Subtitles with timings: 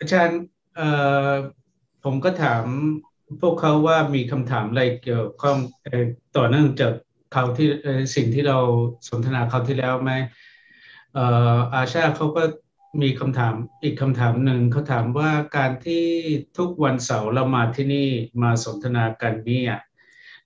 [0.00, 0.40] อาจารย์
[2.04, 2.64] ผมก็ถาม
[3.40, 5.58] พวกเขาว่ามีคำถามอะไรเกี่ยวข้อง
[6.36, 6.92] ต่อเนื่องจาก
[7.32, 7.68] เขาที่
[8.16, 8.58] สิ่งที่เรา
[9.08, 10.12] สนทนาเขาที่แล้วไหม
[11.74, 12.42] อาชาเขาก็
[13.02, 16.06] มีคำถามอีกคำถามหนึ่งเขาถามว่าการที่
[16.58, 18.08] ทุกวันเสาร์เรามาที่นี่
[18.42, 19.74] มาสนทนากันเนี่ย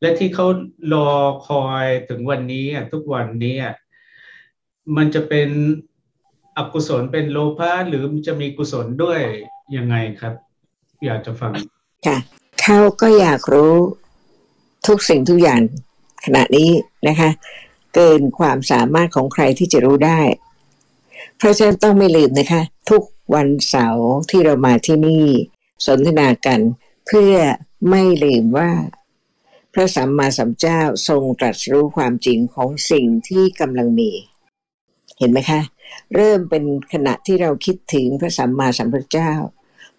[0.00, 0.46] และที่เขา
[0.93, 1.11] รอ
[1.48, 3.57] คอยถึงวันนี้ทุกวันนี้
[4.96, 5.48] มันจะเป็น
[6.57, 9.21] อกุศลเป็นโลภะหรือจะมีกุศลด้วย
[9.77, 10.34] ยังไงครับ
[11.05, 11.52] อยากจะฟัง
[12.06, 12.16] ค่ะ
[12.62, 13.77] เขาก็อยากรู้
[14.87, 15.60] ทุกสิ่งทุกอย่าง
[16.24, 16.70] ขณะนี้
[17.09, 17.30] นะคะ
[17.95, 20.20] เกินความสามารถของใครที่จะรู้ได้
[21.37, 23.02] เพราะฉะนั้นต้องไม่ลืมนะคะ ทุก
[23.34, 25.27] วันเสาร์ที่เรามาที่นี่
[25.86, 26.61] สนทนากัน
[27.06, 27.34] เพื่อ
[27.91, 28.70] ไม่ลืมว่า
[29.72, 34.11] พระสัมมาสัมพุทธเจ้าทรงตรัสรู้ความจริงของสิ่งที่กำลังมี
[35.19, 35.61] เห็นไหมคะ
[36.14, 39.33] เริ่มเป็นขณะที่เราคิดถึงพระสัมมาสัมพุทธเจ้า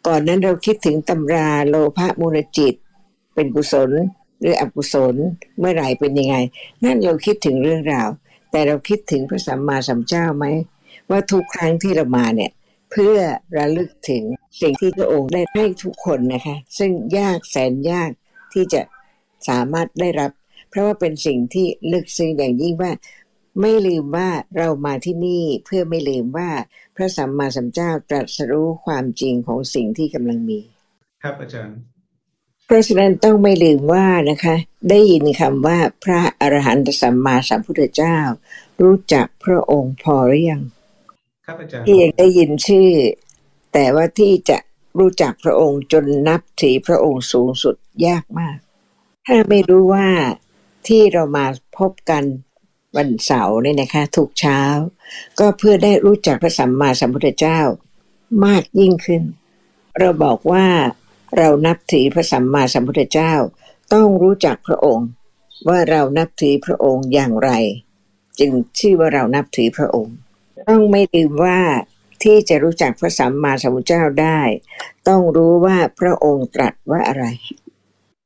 [0.07, 2.73] ก่อนนั้นเราคิดถึงตำราโลภะมูลจิต
[3.33, 3.91] เป็นกุศล
[4.39, 5.15] หรืออกุศล
[5.59, 6.35] เมื่อไหร่เป็นยังไง
[6.83, 8.09] นั่นเราคิดถึงเรื่องราว
[8.51, 10.45] แต่เราคิดถึงพระสัมมาสัมพุทธเจ้าไหม
[11.09, 12.51] ว่าทุกครั้งที่เรามาเนี่ย
[12.91, 13.17] เพื่อ
[13.57, 14.23] ระลึกถึง
[14.61, 18.09] สิ่งที่พระองค์ได้ให้ทุกคนนะคะ ซึ่งยากแสนยาก
[18.53, 18.81] ที่จะ
[19.49, 20.31] สามารถได้รับ
[20.69, 22.91] เพราะว่าเป็นสิ่งที่ลึกซึ้งอย่างยิ่งว่า
[23.59, 26.49] ไม่ลืมว่าเรามาที่นี่เพื่อไม่ลืมว่า
[26.95, 30.59] พระสัมมาสัมพุทธเจ้าตรัสรู้ความจริงของสิ่งที่กำลังมี
[31.23, 31.77] ครับอาจารย์
[32.65, 34.55] เพราะฉะนั้นต้องไม่ลืมว่านะคะ
[34.89, 38.17] ได้ยินคำว่าพระอรหันตสัมมาสัมพุทธเจ้า
[38.81, 40.61] รู้จักพระองค์พอหรือยัง
[41.45, 42.89] ครับอาจารย์ที่ยังได้ยินชื่อ
[43.73, 44.57] แต่ว่าที่จะ
[44.99, 47.75] รู้จักพระองค์จนนับถือพระองค์สูงสุด
[48.07, 48.57] ยากมาก
[49.27, 50.07] ถ้าไม่รู้ว่า
[50.87, 51.45] ที่เรามา
[51.77, 52.23] พบกัน
[52.95, 54.61] วันเสาร์เนี่ยนะคะทุกเช้า
[55.39, 57.59] ก็เพื่อได้รู้จักพระสัมมาสัมพุทธเจ้า
[58.45, 59.23] มากยิ่งขึ้น
[59.99, 60.67] เราบอกว่า
[61.37, 63.33] เรานับถือพระสัมมาสัมพุทธเจ้า
[63.93, 65.07] ต้องรู้จักพระองค์
[65.67, 67.51] ว่าเรานับถือพระองค์อย่างไร
[68.39, 70.15] จึงชื่อว่าเรานับถือพระองค์
[70.69, 71.59] ต้องไม่ลืมว่า
[72.23, 74.39] ที่จะรู้จักพระสัมมาสัมพุทธเจ้าได้
[75.07, 77.25] ต้องรู้ว่าพระองค์ตรัสว่าอะไร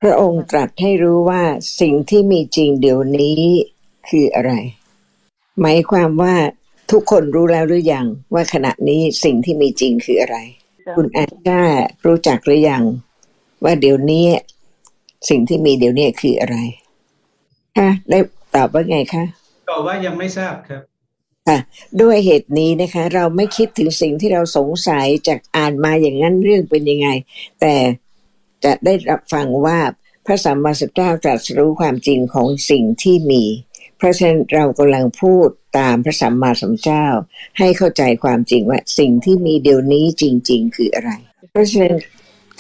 [0.02, 1.44] พระองค์ตรัสให้รู้ว่า
[1.80, 3.42] สิ่งที่มีจริงเดี๋ยวนี้
[4.09, 4.52] คืออะไร
[5.62, 6.36] หมายความว่า
[6.92, 10.38] ทุกคนรู้แล้วหรือยังว่าขณะนี้สิ่งที่มีจริงคืออะไร
[10.96, 11.62] คุณแอนด้า
[12.06, 12.84] รู้จักหรือยัง
[13.64, 14.25] ว่าเดี๋ยวนี้
[15.30, 16.58] สิ่งที่มีเดี๋ยวนี้คืออะไร
[17.78, 18.19] คะได้
[18.56, 19.24] ตอบว่าไงคะ
[19.69, 20.81] ตอบว่ายังไม่ทราบครับ
[21.48, 21.58] ค่ะ
[22.02, 27.08] ด้วยเหตุนี้นะคะ เราไม่คิดถึงสิ่งที่เราสงสัยจากอ่านมาอย่างนั้นเรื่องเป็นยังไง
[27.62, 27.75] แต่
[28.64, 29.80] จะได้รับฟังว่า
[30.25, 33.44] พระสัมมาสัมพุทธเจ้าตรัสรู้ความจริงของสิ่งที่มี
[34.00, 35.48] เพราะฉะนั้นเรากำลังพูด
[35.80, 37.08] ตามพระสัมมาสัมพุทธเจ้า
[37.60, 41.12] ให้เข้าใจความจริงว่าสิ่งที่มีเดี๋ยวนี้จริง ๆ คืออะไร
[41.52, 41.96] เพราะฉะนั้น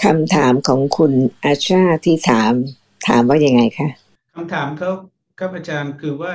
[0.03, 1.13] คำถามของคุณ
[1.43, 2.51] อาชาที่ถาม
[3.07, 3.89] ถามว่ายังไงคะ
[4.35, 4.91] คำถามเขา
[5.39, 6.33] ครับอาจารย์คือว่า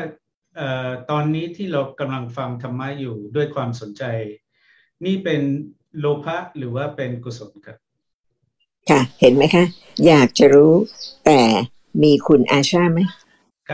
[0.59, 4.04] ออตอนนี้ที่เรากำลังฟังธรรมะอยู่ด้วยความสนใจ
[5.04, 5.41] นี่เป็น
[5.98, 7.76] โลภะหรือว่าเป็นกุศลครับ
[8.91, 9.65] ค่ะ เห็นไหมคะ
[10.06, 10.75] อยากจะรู้
[11.26, 11.41] แต่
[12.03, 13.00] มีคุณอาชาไหม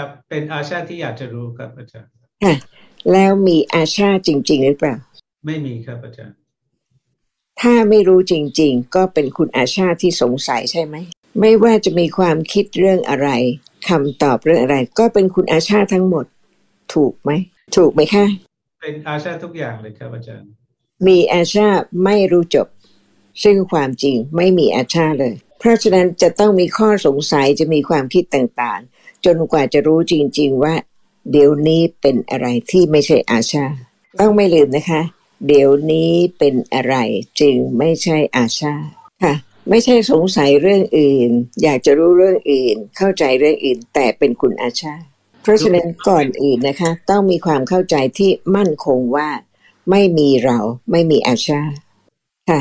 [0.00, 2.10] ครับ เป็นอาชาที่อยากจะรู้ครับอาจารย์
[2.44, 2.54] ค่ะ
[3.12, 4.94] แล้วมีอาชาจริง ๆ หรือเปล่า
[5.46, 6.36] ไม่มีครับอาจารย์
[7.60, 10.96] ถ้าไม่รู้จริง ๆ ก็เป็นคุณอาชาที่สงสัยใช่ไหม
[11.40, 13.28] ไม่ว่าจะมีความคิดเรื่องอะไร
[13.88, 16.24] คำตอบเรื่องอะไร ก็เป็นคุณอาชาทั้งหมด
[16.94, 17.30] ถูกไหม
[17.76, 18.26] ถูกไหมคะ
[18.80, 20.48] เป็นอาชาทุกอย่างเลยครับอาจารย์
[21.06, 21.68] มีอาชา
[22.04, 22.68] ไม่รู้จบ
[23.44, 28.80] ซึ่งความจริงไม่มีอาชาเลย เพราะฉะนั้นจะต้องมีข้อสงสัยจะมีความคิดต่าง
[29.24, 30.74] จนกว่าจะรู้จริง ๆ ว่า
[31.30, 33.66] เดี๋ยวนี้เป็นอะไรที่ไม่ใช่อาชา
[34.20, 35.02] ต้องไม่ลืมนะคะ
[35.46, 36.94] เดี๋ยวนี้เป็นอะไร
[37.40, 38.74] จึงไม่ใช่อาชา
[39.22, 39.34] ค่ะ
[39.68, 41.30] ไม่ใช่สงสัยเรื่องอื่น
[41.62, 44.94] อยากจะรู้เรื่องอื่น เข้าใจเรื่องอื่น แต่เป็นคุณอาชา
[45.42, 49.28] เพราะฉะนั้นก่อนอื่นนะคะ ต้องมีความเข้าใจที่มั่นคงว่า
[49.90, 50.58] ไม่มีเรา
[50.90, 51.60] ไม่มีอาชา
[52.50, 52.60] ค่ะ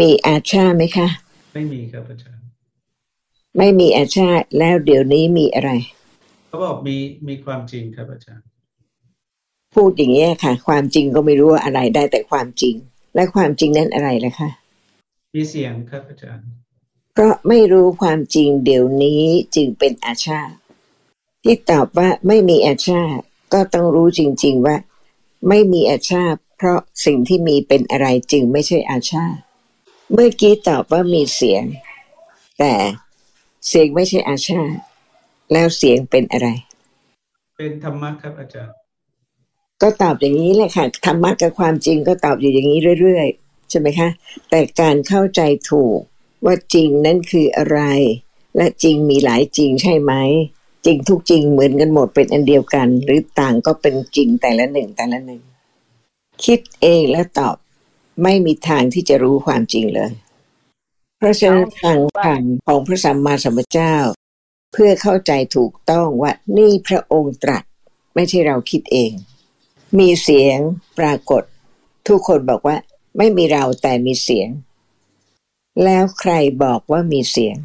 [0.00, 1.08] มีอาชาไหมคะ
[1.54, 2.42] ไม่มีครับอาจารย์
[3.58, 4.28] ไม่มีอาชา
[4.58, 5.70] แล้วเดี๋ยวนี้มีอะไร
[6.54, 6.96] เขาบอกมี
[7.28, 8.46] มีความจริงครับอาจารย์
[9.74, 12.74] พูดอย่างนี้ค่ะ ความจริงก็ไม่รู้ว่าอะไรได้แต่ความจริง
[13.14, 14.50] และความจริงนั้นอะไรล่ะคะ
[15.34, 16.46] มีเสียงครับอาจารย์
[17.12, 19.22] เพราะไม่รู้ความจริงเดี๋ยวนี้
[19.54, 20.40] จึงเป็นอาชา
[21.44, 23.02] ที่ตอบว่าไม่มีอาชา
[23.52, 24.76] ก็ต้องรู้จริง ๆว่า
[25.48, 26.24] ไม่มีอาชา
[26.56, 29.24] เพราะสิ่งที่มีเป็นอะไรจึงไม่ใช่อาชา
[30.12, 31.64] เมื่อกี้ตอบว่ามีเสียง
[32.58, 32.72] แต่
[33.68, 34.62] เสียงไม่ใช่อาชา
[35.54, 36.48] แล้วเสียงเป็นอะไร
[37.56, 38.74] เป็นธรรมะครับอาจารย์
[39.82, 43.28] ก็ตอบอย่างนี้แหละค่ะธรรมะกับความจริงก็ตอบอยู่อย่างนี้เรื่อย
[43.70, 44.08] ใช่ไหมคะ
[44.50, 45.40] แต่การเข้าใจ
[45.70, 45.98] ถูก
[46.44, 47.80] ว่าจริงนั้นคืออะไร
[48.56, 50.12] และจริงมีหลายจริงใช่ไหม
[50.84, 55.40] จริงทุกจริงเหมือนกันหมดเป็นอันเดียวกัน หรือต่างก็เป็นจริงแต่ละหนึ่งแต่ละหนึ่ง
[56.44, 57.56] คิดเองแล้วตอบ
[58.22, 60.10] ไม่มีทางที่จะรู้ความจริงเลย
[61.18, 63.94] เพราะฉะนั้นฟังคำของพระสัมมาสัมพุทธเจ้า
[64.76, 67.64] เพื่อเข้าใจถูกต้องว่านี่พระองค์ตรัส
[68.14, 69.12] ไม่ใช่เราคิดเอง
[69.98, 70.58] มีเสียง
[70.98, 71.42] ปรากฏ
[72.08, 72.76] ทุกคนบอกว่า
[73.18, 74.48] ไม่มีเราแต่มีเสียง
[75.84, 76.32] แล้วใคร
[76.64, 77.56] บอกว่ามีเสียง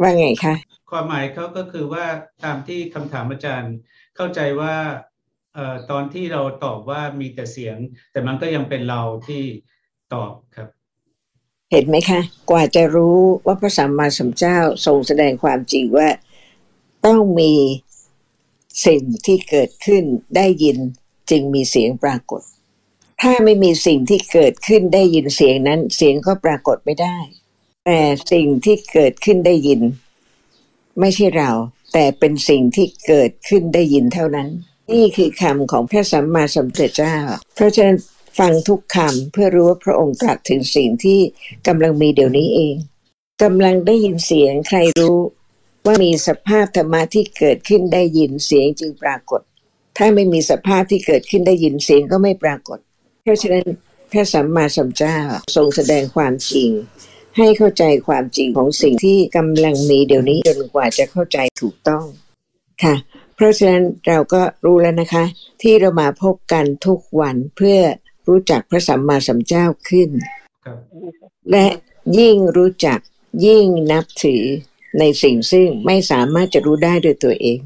[0.00, 0.54] ว่าไงคะ
[0.90, 2.04] ความหมายเขาก็คือว่า
[2.44, 3.74] ตามที่คำถามอาจารย์
[4.16, 4.74] เข้าใจว่า
[5.56, 7.76] ออตอนที่เราตอบว่ามีแต่เสียง
[8.12, 9.44] แต่มันก็ยังเป็นเราที่
[10.14, 10.68] ตอบครับ
[11.70, 12.20] เห็นไหมคะ
[12.50, 16.08] กว่าจะรู้ว่าพระสัมมาสัมพุทธเจ้าทรงแสดงความจริงว่า
[17.06, 17.52] ต้องมี
[18.86, 20.04] สิ่งที่เกิดขึ้น
[20.36, 20.78] ได้ยิน
[21.30, 22.42] จึงมีเสียงปรากฏ
[23.22, 27.16] ถ้าไม่มีสิ่งที่เกิดขึ้นได้ยินเสียงนั้น เสียงก็ปรากฏไม่ได้
[27.86, 28.00] แต่
[28.32, 29.80] สิ่งที่เกิดขึ้นได้ยิน
[31.00, 31.50] ไม่ใช่เรา
[31.92, 34.48] แต่เป็นสิ่งที่เกิดขึ้นได้ยินเท่านั้น
[34.92, 37.16] นี่คือคำของพระสัมมาสัมพุทธเจ้า
[37.54, 37.96] เพราะฉะนั้น
[38.38, 41.20] ฟังทุกคำเพื่อรู้ว่าพระองค์ตรัสถึงสิ่งที่
[41.66, 42.74] กำลังมีเดี๋ยวนี้เอง
[43.42, 45.18] กำลังได้ยินเสียงใครรู้
[45.86, 49.40] ว่ามีสภาพธรรมะที่เกิดขึ้นได้ยินเสียงจึงปรากฏ
[49.96, 52.78] ถ้าไม่มีสภาพที่เกิดขึ้นได้ยินเสียงก็ไม่ปรากฏ
[53.22, 53.66] เพราะฉะนั้น
[54.12, 55.16] พระสัมมาสัมพุทธเจ้า
[55.56, 56.70] ทรงแสดงความจริง
[57.38, 62.04] ให้เข้าใจความจริงของสิ่งที่กำลังมีเดี๋ยวนี้จนกว่าจะเข้าใจถูกต้อง
[62.82, 62.94] ค่ะ
[63.34, 65.24] เพราะฉะนั้นเราก็รู้แล้วนะคะ
[65.62, 67.78] ที่เรามาพบกันทุกวันเพื่อ
[68.28, 70.10] รู้จักพระสัมมาสัมพุทธเจ้าขึ้น
[70.64, 70.78] ครับ
[71.50, 71.66] และ
[72.18, 72.98] ยิ่งรู้จัก
[73.46, 74.42] ยิ่งนับถือ
[74.98, 77.58] ในสิ่งซึ่งไม่สามารถจะรู้ได้โดยตัวเอง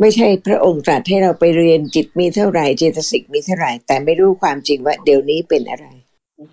[0.00, 5.86] ไม่ใช่พระองค์ตรัสให้เราไปเรียนจิตมีเท่าไหร่เจตสิกมีเท่าไหร่ แต่ไม่รู้ความจริงว่าเดี๋ยวนี้เป็นอะไร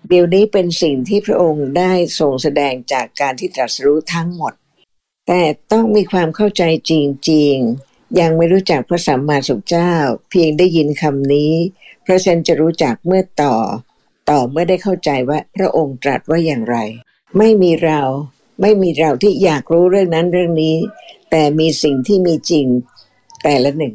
[0.08, 4.52] เดี๋ยวนี้เป็นสิ่งที่พระองค์ได้ทรงแสดงจากการที่ตรัสรู้ทั้งหมด
[5.28, 6.92] แต่ต้องมีความเข้าใจจ
[7.30, 9.92] ริงๆยังไม่รู้จักพระสัมมาสัมพุทธเจ้า
[10.30, 11.54] เพียงได้ยินคำนี้
[11.87, 13.54] เพ ราะฉันจะรู้จักเมื่อต่อ
[14.30, 16.76] ต่อเมื่อได้เข้าใจว่าพระองค์ตรัสว่าอย่างไร
[17.38, 18.00] ไม่มีเรา
[18.60, 20.76] ไม่มีเราที่อยากรู้เรื่องนั้นเรื่องนี้
[21.30, 22.66] แต่มีสิ่งที่มีจริง
[23.44, 23.94] แต่ละหนึ่ง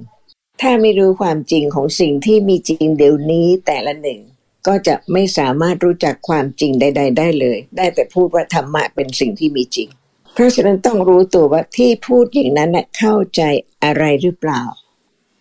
[0.62, 4.20] ถ้าไม่รู้ความจริงของสิ่งที่มีจริงเดี๋ยวนี้แต่ละหนึ่ง
[4.68, 9.88] ก็จะไม่สามารถรู้จักความจริงใด ๆ ได้เลย ได้แต่พูดว่าธรรมะเป็นสิ่งที่มีจริง
[10.34, 13.42] เพราะฉะนั้นต้องรู้ตัวว่าที่พูดอย่างนั้นน่ะเข้าใจ
[13.84, 14.62] อะไรหรือเปล่า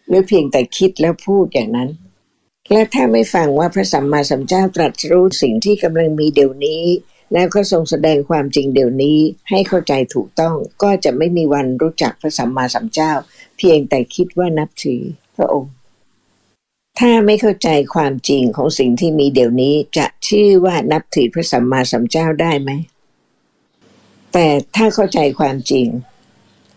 [0.08, 1.88] หรือเพียงแต่คิดแล้วพูดอย่างนั้น
[2.72, 6.84] และถ้าไม่ฟังว่าพระสัมมาสัมพุทธเจ้าตรัสรู้สิ่งที่กำลังมีเดี๋ยวนี้
[7.32, 9.19] แล้วก็ทรงแสดงความจริงเดี๋ยวนี้
[9.50, 13.12] ให้เข้าใจถูกต้องก็จะไม่มีวันรู้จักพระสัมมาสัมพุทธเจ้า
[13.58, 15.00] เพียงแต่คิดว่านับถือ
[15.36, 15.72] พระองค์
[16.98, 22.70] ถ้าไม่เข้าใจความจริงของสิ่งที่มีเดี๋ยวนี้จะชื่อว่านับถือพระสัมมาสัมพุทธเจ้าได้ไหม
[24.32, 24.46] แต่
[24.76, 25.86] ถ้าเข้าใจความจริง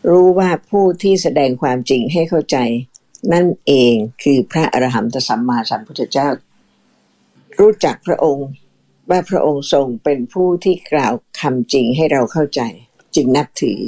[0.10, 2.58] รู้ว่าผู้ที่แสดงความจริงให้เข้าใจ
[3.34, 6.30] นั่นเองคือพระอรหันตสัมมาสัมพุทธเจ้า
[7.60, 8.48] รู้จักพระองค์
[9.10, 12.62] ว่าพระองค์ทรงเป็นผู้ที่กล่าวคำจริงให้เราเข้าใจ
[13.16, 13.80] จึงนับถือ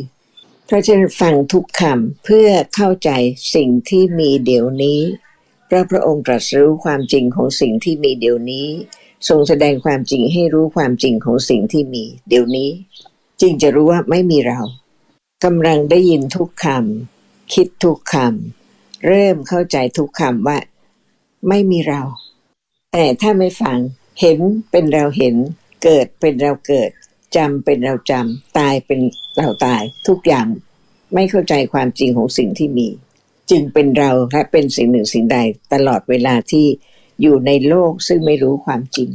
[0.66, 3.12] เพราะฉะนั้นฟังทุกคำเพื่อเข้าใจ
[3.56, 5.02] สิ่งที่มีเดี๋ยวนี้
[5.70, 8.68] พระพระองค์ตรัสรู้ความจริงของสิ่งที่มีเดี๋ยวนี้
[9.28, 12.70] ทรงแสดงความจริงให้รู้ความจริงของสิ่งที่มี เดี๋ยวนี้
[13.42, 14.60] จึงจะรู้ว่าไม่มีเรา
[15.44, 18.67] กำลังได้ยินทุกคำคิดทุกคำ
[19.06, 20.58] เริ่มเข้าใจทุกคำว่า
[21.50, 22.02] ไม่มีเรา
[22.94, 23.78] แต่ถ้าไม่ฟัง
[24.22, 24.40] เห็น
[24.72, 25.36] เป็นเราเห็น
[25.84, 26.90] เกิดเป็นเราเกิด
[27.36, 29.00] จำเป็นเราจำตายเป็น
[29.38, 30.48] เราตาย ทุกอย่าง
[31.14, 32.88] ไม่เข้าใจความจริงของสิ่งที่มี
[33.52, 35.38] จึงเป็นเราและเป็นสิ่งหนึ่งสิ่งใด
[35.74, 36.66] ตลอดเวลาที่
[37.22, 39.10] อยู่ในโลกซึ่งไม่รู้ความจริง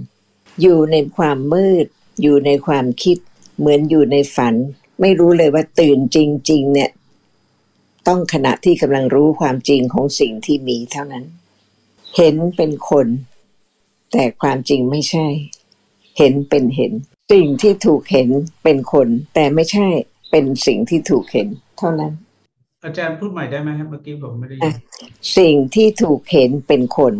[0.62, 1.86] อยู่ในความมืด
[2.22, 3.16] อยู่ในความคิด
[3.58, 4.54] เหมือนอยู่ในฝัน
[5.00, 6.18] ไม่รู้เลยว่าตื่นจ
[6.50, 6.90] ริง ๆ เนี่ย
[8.08, 11.24] ต้องขณะที่กำลังรู้ความจริงของสิ่งที่มีเท่านั้น
[12.16, 13.06] เห็นเป็นคน
[14.12, 15.26] แต่ความจริงไม่ใช่
[16.18, 16.92] เห็นเป็นเห็น
[17.32, 18.28] สิ่งที่ถูกเห็น
[18.62, 19.86] เป็นคน แต่ไม่ใช่
[20.30, 22.12] เป็นสิ่งที่ถูกเห็นเท่านั้น
[22.84, 24.72] อาจารย์พูดใหม่ได้ไหมครับเมื่อกี้ผมไม่ได้ยินอะ
[25.38, 27.14] สิ่งที่ถูกเห็นเป็นคน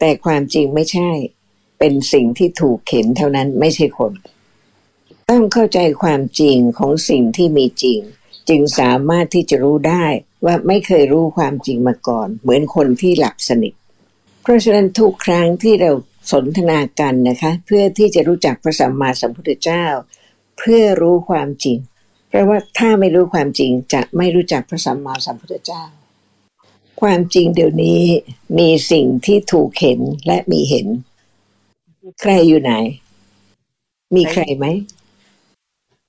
[0.00, 1.10] แต่ความจริงไม่ใช่
[1.78, 4.12] เป็นสิ่งที่ถูกเห็นเท่านั้นไม่ใช่คน
[5.30, 8.00] ต้องเข้าใจความจริงของสิ่งที่มีจริง
[8.48, 10.04] จึงสามารถที่จะรู้ได้
[10.44, 13.72] ว่าไม่เคยรู้ความจริงมาก่อน เหมือนคนที่หลับสนิท
[14.42, 15.90] เพราะฉะนั้นทุกครั้งที่เรา
[16.32, 19.84] สนทนากันนะคะ เพื่อที่จะรู้จักพระสัมมาสัมพุทธเจ้า
[20.58, 21.78] เพื่อรู้ความจริง
[22.28, 25.82] เพราะว่าถ้าไม่รู้ความจริงจะไม่รู้จักพระสัมมาสัมพุทธเจ้า
[27.02, 28.00] ความจริงเดี๋ยวนี้
[28.58, 30.86] มีสิ่งที่ถูกเห็นและมีเห็น
[32.22, 32.72] ใครอยู่ไหน
[34.16, 34.66] มีใครไหม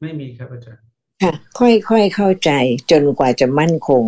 [0.01, 0.82] ไม่มีครับอาจารย์
[1.23, 2.51] ค่ะ ค่อยๆเข้าใจ
[2.91, 4.03] จนกว่าจะมั่นคง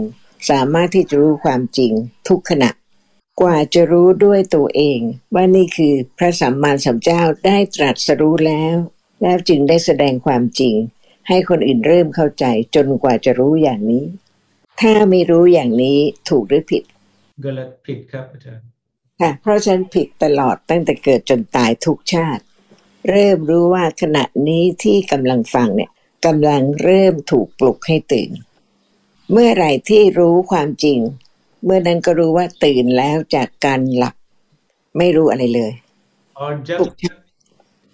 [0.49, 1.91] สามารถที่จะรู้ความจริง
[2.27, 2.69] ทุกขณะ
[3.41, 4.99] กว่าจะรู้ด้วยตัวเอง
[5.33, 8.75] ว่านี่คือพระสัมมาสัมพุทธเจ้าได้ตรัสรู้แล้ว
[9.21, 10.75] แล้วจึงได้แสดงความจริง
[11.27, 12.45] ให้คนอื่นเริ่มเข้าใจ
[12.75, 14.03] จนกว่าจะรู้อย่างนี้
[14.81, 16.83] ถ้าไม่รู้อย่างนี้ถูกหรือผิด
[17.43, 18.65] กลผิดครับอาจารย์
[19.21, 22.43] ค่ะเพราะฉันผิดตลอดตั้งแต่เกิดจนตายทุกชาติ
[23.09, 25.91] เริ่มรู้ว่าขณะนี้ที่กำลังฟังเนี่ย
[26.25, 28.29] กำลังเริ่มถูกปลุกให้ตื่น
[29.31, 30.99] เมื่อไหร่ที่รู้ความจริง
[31.65, 34.15] เมื่อนั้นก็รู้ว่าตื่นแล้วจากการหลับ
[34.97, 35.71] ไม่รู้อะไรเลย
[36.37, 36.91] อ๋อ just ถูก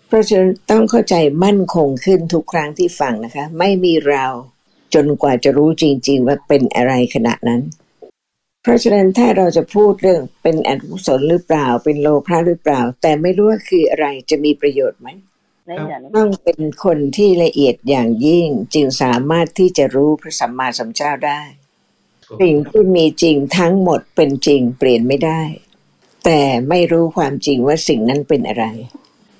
[0.07, 4.25] เพราะฉะนั้นต้องเข้าใจมั่นคงขึ้นทุกครั้งที่ฟังนะคะ ไม่มีเรา
[4.93, 7.61] จนกว่าจะรู้จริง ๆ ว่าเป็นอะไรขณะนั้น
[8.63, 15.07] เพราะฉะนั้นถ้าเราจะพูดเรื่องเป็นอกุศลหรือเปล่า เป็นโลภะหรือเปล่า แต่ไม่รู้ว่าคืออะไรจะมีประโยชน์ไหม
[16.17, 21.41] ต้องเป็นคนที่ละเอียดอย่างยิ่งจึงสามารถที่จะรู้พระสัมมาสัมพุทธเจ้าได้
[22.41, 25.41] สิ่งที่มีจริงทั้งหมดเป็นจริงเปลี่ยนไม่ได้
[26.25, 28.65] แต่ไม่รู้ความจริงว่าสิ่งนั้นเป็นอะไร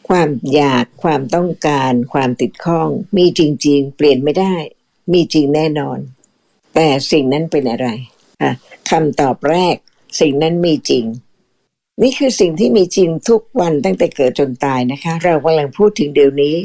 [0.10, 4.56] ความอยากความต้องการความติดข้อง มีจริง ๆ เปลี่ยนไม่ได้
[5.12, 6.00] มีจริงแน่นอน
[6.76, 7.88] แต่สิ่งนั้นเป็นอะไร
[8.42, 8.52] อะ
[8.90, 9.76] คำตอบแรก
[10.20, 11.06] สิ่งนั้นมีจริง
[12.00, 16.56] นี่คือสิ่งที่มีจริงทุกวันตั้งแต่เกิดจนตายนะคะ เรากำลังพูดถึงเดี๋ยวนี้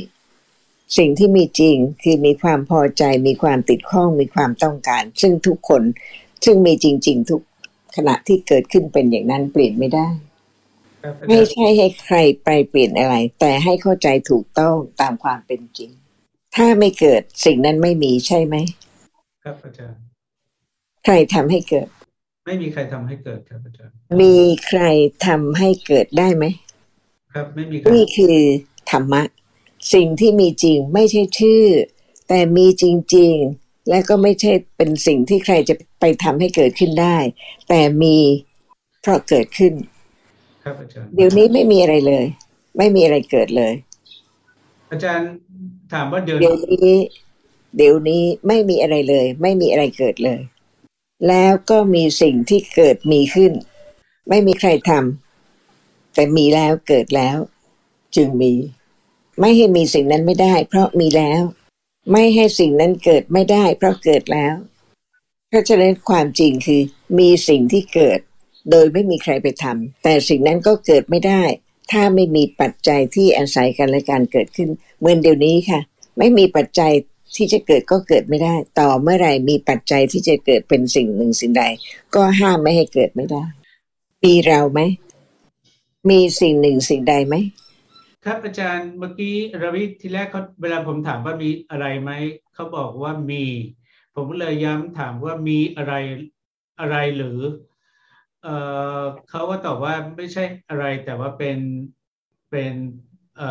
[0.98, 5.82] สิ่งที่มีจริงคือมีความพอใจ มีความติดข้องมีความต้องการ ซึ่งทุกคน
[6.44, 7.40] ซึ่งมีจริง ๆ ทุก
[7.96, 10.08] ขณะที่เกิดขึ้นเป็นอย่างนั้นเปลี่ยนไม่ได้
[11.02, 15.90] ครับอาจาไม่รย์ใช่ให้ใครไปเปลี่ยนอะไร แต่ให้เข้าใจถูกต้องตามความเป็นจริง
[16.56, 18.56] ถ้าไม่เกิดสิ่งนั้นไม่มีใช่ไหม
[19.44, 20.00] ครับอาจารย์
[21.04, 21.88] ใครทำให้เกิด
[22.46, 24.36] ไม่มีใครทำให้เกิดครับอาจารย์ มี
[24.66, 24.82] ใคร
[25.26, 26.44] ทำให้เกิดได้ไหม
[27.34, 28.38] ครับไม่มีครับนี่คือ
[28.90, 29.22] ธรรมะ
[29.94, 31.64] สิ่งที่มีจริงไม่ใช่ชื่อ
[32.28, 32.84] แต่มีจ
[33.16, 37.16] ริง ๆ และก็ไม่ใช่เป็นสิ่งที่ใครจะไปทำให้เกิดขึ้นได้
[37.68, 38.16] แต่มี
[39.00, 39.72] เพราะเกิดขึ้น
[40.64, 42.24] ครับอาจารย์ เดี๋ยวนี้ไม่มีอะไรเลย
[42.78, 43.72] ไม่มีอะไรเกิดเลย
[44.92, 45.28] อาจารย์
[45.92, 46.96] ถามว่าเดือนเดี๋ยวนี้
[47.76, 50.40] เดี๋ยวนี้ไม่มีอะไรเลย ไม่มีอะไรเกิดเลย
[51.28, 53.52] แล้วก็มีสิ่งที่เกิดมีขึ้น
[54.28, 57.36] ไม่มีใครทำแต่มีแล้วเกิดแล้ว
[58.16, 58.52] จึงมี
[59.40, 61.42] ไม่ให้มีสิ่งนั้นไม่ได้ เพราะมีแล้ว
[62.12, 64.54] ไม่ให้สิ่งนั้นเกิดไม่ได้ เพราะเกิดแล้ว
[65.48, 66.82] เพราะฉะนั้นความจริงคือ
[67.18, 68.18] มีสิ่งที่เกิด
[68.70, 71.42] โดยไม่มีใครไปทำแต่สิ่งนั้นก็เกิดไม่ได้
[71.90, 74.68] ถ้าไม่มีปัจจัยที่อาศัยกันและการเกิดขึ้น
[74.98, 75.80] เหมือนเดี๋ยวนี้ค่ะ
[76.18, 76.92] ไม่มีปัจจัย
[77.34, 81.64] ที่จะเกิดก็เกิดไม่ได้ ต่อเมื่อไหร่มีปัจจัยที่จะเกิดเป็นสิ่งหนึ่งสิ่งใด
[82.14, 83.42] ก็ห้ามไม่ให้เกิดไม่ได้
[84.24, 84.80] มีเราไหม
[86.10, 87.34] มีสิ่งหนึ่งสิ่งใดไหม
[88.24, 92.10] ครับอาจารย์เมื่อกี้รวิทีแรกเขาเวลาผมถามว่ามีอะไรไหม
[92.54, 93.44] เขาบอกว่ามี
[94.14, 95.94] ผมเลยย้ำถามว่ามีอะไร
[96.80, 97.38] อะไรหรือ
[98.42, 98.48] เอ
[99.00, 101.58] อเขาก็ตอบว่าไม่ใช่อะไรแต่ว่าเป็น
[102.50, 102.74] เป็น
[103.36, 103.42] เอ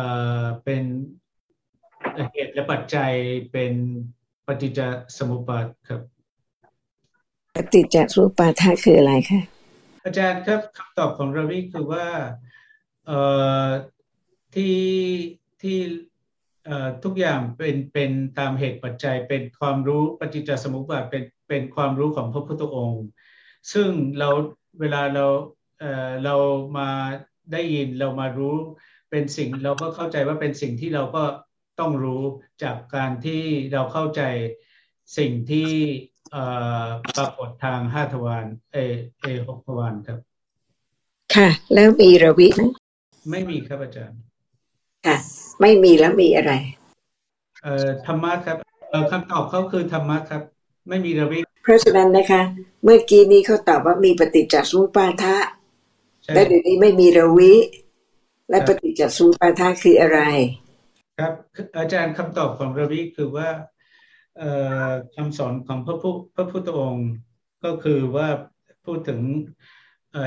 [0.42, 0.84] อเป็น
[2.32, 3.12] เหตุและปัจจัย
[3.52, 3.72] เป็น
[4.46, 4.80] ปฏิจจ
[5.18, 6.00] สมุปบาทครับ
[7.54, 9.40] ปฏิจจสมุปบาทะคืออะไรคะ
[10.04, 12.06] อาจารย์ครับคำตอบของรวิคือว่า
[13.06, 13.18] เอ่
[13.64, 13.66] อ
[14.54, 14.78] ที่
[15.62, 15.78] ที่
[16.64, 23.04] เอ่อทุกอย่างเป็นเป็นตามเหตุปัจจัยเป็นความรู้ปฏิจจสมุปบาทเป็นเป็นความรู้ของพระพุทธองค์
[23.72, 24.28] ซึ่งเรา
[24.80, 25.26] เวลาเรา
[25.80, 26.34] เอ่อเรา
[26.78, 26.88] มา
[27.52, 28.56] ได้ยินเรามารู้
[29.10, 31.22] เป็นสิ่งเราก็เข้าใจว่าเป็นสิ่งที่เราก็
[31.80, 32.22] ต้องรู้
[32.62, 33.42] จากการที่
[33.72, 34.22] เราเข้าใจ
[35.18, 35.70] สิ่งที่
[36.32, 36.42] เอ่
[36.82, 38.76] อปรากฏทางห้าทวารเอ
[39.20, 40.18] เอหกทวารครับ
[41.34, 42.62] ค่ะ แล้วมีระวิไหม
[43.30, 44.18] ไม่มีครับอาจารย์
[45.06, 45.16] ค่ะ
[45.60, 46.52] ไม่มีแล้วมีอะไร
[47.62, 48.56] เอ่อธรรมะครับ
[48.90, 50.42] เอ่อคำตอบเขาคือธรรมะครับ
[50.88, 52.42] ไม่มีระวิเพราะฉะนั้นนะคะ
[52.84, 55.36] เมื่อกี้นี้เขาตอบว่ามีปฏิจจสมุปบาทะ
[56.24, 57.54] ใช่และเดี๋ยวนี้ไม่มีระวิ
[58.50, 60.20] และปฏิจจสมุปบาทะคืออะไร
[61.18, 61.34] ครับ
[61.78, 63.48] อาจารย์คำตอบของระวิคือว่า
[64.38, 64.50] เอ่
[64.86, 67.08] อคำสอนของพระพุพระพุทธองค์
[67.64, 68.28] ก็คือว่า
[68.84, 69.20] พูดถึง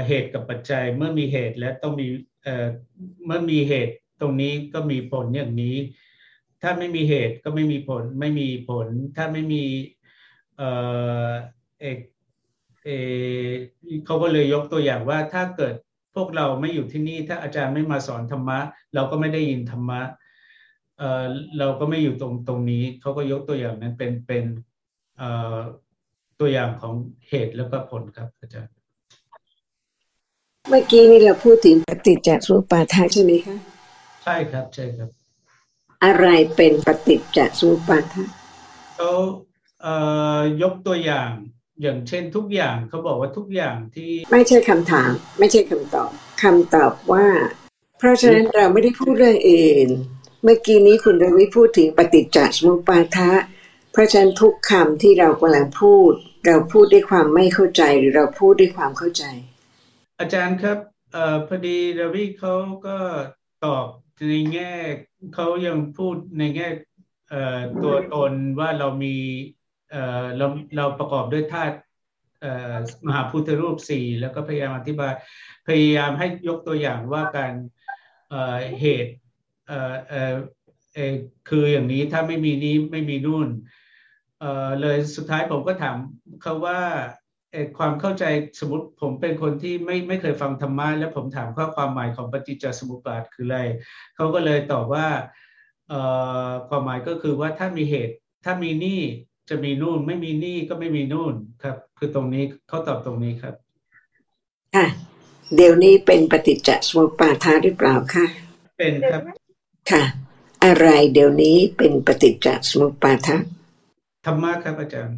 [0.07, 2.07] เหตุกับปัจจัยเมื่อมีเหตุและต้องมี
[3.25, 5.75] เมื่อมีเหตุตรงนี้ก็มีผลอย่างนี้
[6.61, 9.63] ถ้าไม่มีเหตุก็ไม่มีผลไม่มีผล ถ้าไม่มี
[10.57, 10.61] เอ
[11.29, 11.31] อ
[11.81, 11.97] เอก
[12.83, 12.89] เอ
[14.05, 15.73] เขาก็เลยยกตัวอย่างว่าถ้าเกิด
[16.15, 18.59] พวกเราไม่อยู่ที่นี่ถ้าอาจารย์ไม่มาสอนธรรมะ
[18.93, 20.01] เราก็ไม่ได้ยินธรรมะ
[20.99, 21.23] เอ่อ
[21.59, 24.45] เราก็ไม่อยู่ตรงตรงนี้เขาก็ยกตัวอย่างนั้นเป็นเป็น
[25.17, 25.57] เอ่อ
[26.39, 26.93] ตัวอย่างของ
[27.29, 28.73] เหตุแล้วก็ผลครับอาจารย์
[30.69, 33.55] เมื่อกี้นี้เราพูดถึงปฏิจจสมุปบาทะใช่ไหมคะ
[34.23, 35.09] ใช่ครับใช่ครับ
[36.03, 38.25] อะไรเป็นปฏิจจสมุปบาทะ
[38.95, 39.11] เขา
[39.81, 39.93] เอ่
[40.37, 41.31] อยกตัวอย่าง
[41.81, 46.11] อย่างเช่นทุกอย่างเขาบอกว่าทุกอย่างที่ไม่ใช่คำถาม ไม่ใช่คำตอบ
[46.43, 47.25] คำตอบว่า
[47.97, 49.89] เพราะฉะนั้นเราไม่ได้พูดเรื่องอื่น
[50.43, 53.31] เมื่อกี้นี้คุณรวิพูดถึงปฏิจจสมุปบาทะ
[53.91, 56.11] เพราะฉะนั้นทุกคำที่เรากำลังพูด
[56.45, 59.23] เราพูดด้วยความไม่เข้าใจหรือเราพูดด้วยความเข้าใจ
[60.19, 60.77] อาจารย์ครับ
[61.13, 62.53] เอ่อพอดีรวิเขา
[62.85, 62.97] ก็
[63.65, 63.85] ตอบ
[64.29, 64.73] ในแง่
[65.35, 66.67] เขายังพูดในแง่
[67.29, 69.15] เอ่อตัวตนว่าเรามี
[69.91, 71.75] เอ่อเราเราประกอบด้วยธาตุ
[73.07, 75.13] มหาพุทธรูปสี่แล้วก็พยายามอธิบาย
[75.67, 77.53] พยายามให้ยกตัวอย่างว่าการ
[78.29, 79.13] เเหตุ
[79.69, 80.35] เอ่อเอ่อ
[80.93, 81.13] เอ่อ
[81.49, 83.47] คืออย่างนี้ถ้าไม่มีนี้ไม่มีนู่น
[84.39, 85.95] เอ่อเลยสุดท้ายผมก็ถาม
[86.41, 86.79] เขาว่า
[87.51, 88.25] เอ่อความเข้าใจ
[88.59, 93.59] สมมติผมเป็นคนที่ไม่ไม่เคยฟังธรรมะแล้วผมถามข้อความหมายของปฏิจจสมุปบาทคืออะไร
[94.15, 95.07] เขาก็เลยตอบว่า
[95.89, 95.99] เอ่
[96.47, 99.01] อความหมายก็คือว่าถ้ามีเหตุถ้ามีหนี้
[99.49, 101.33] จะมีนู่นไม่มีหนี้ก็ไม่มีนู่น
[101.63, 103.55] ครับ คือตรงนี้เขาตอบตรงนี้ครับ
[104.75, 104.87] ค่ะ
[105.55, 108.25] เดี๋ยวนี้เป็นปฏิจจสมุปบาทะหรือเปล่าคะ
[108.77, 109.21] เป็นครับ
[109.91, 110.03] ค่ะ
[110.65, 113.37] อะไรเดี๋ยวนี้เป็นปฏิจจสมุปบาทะ
[114.25, 115.17] ธรรมะครับอาจารย์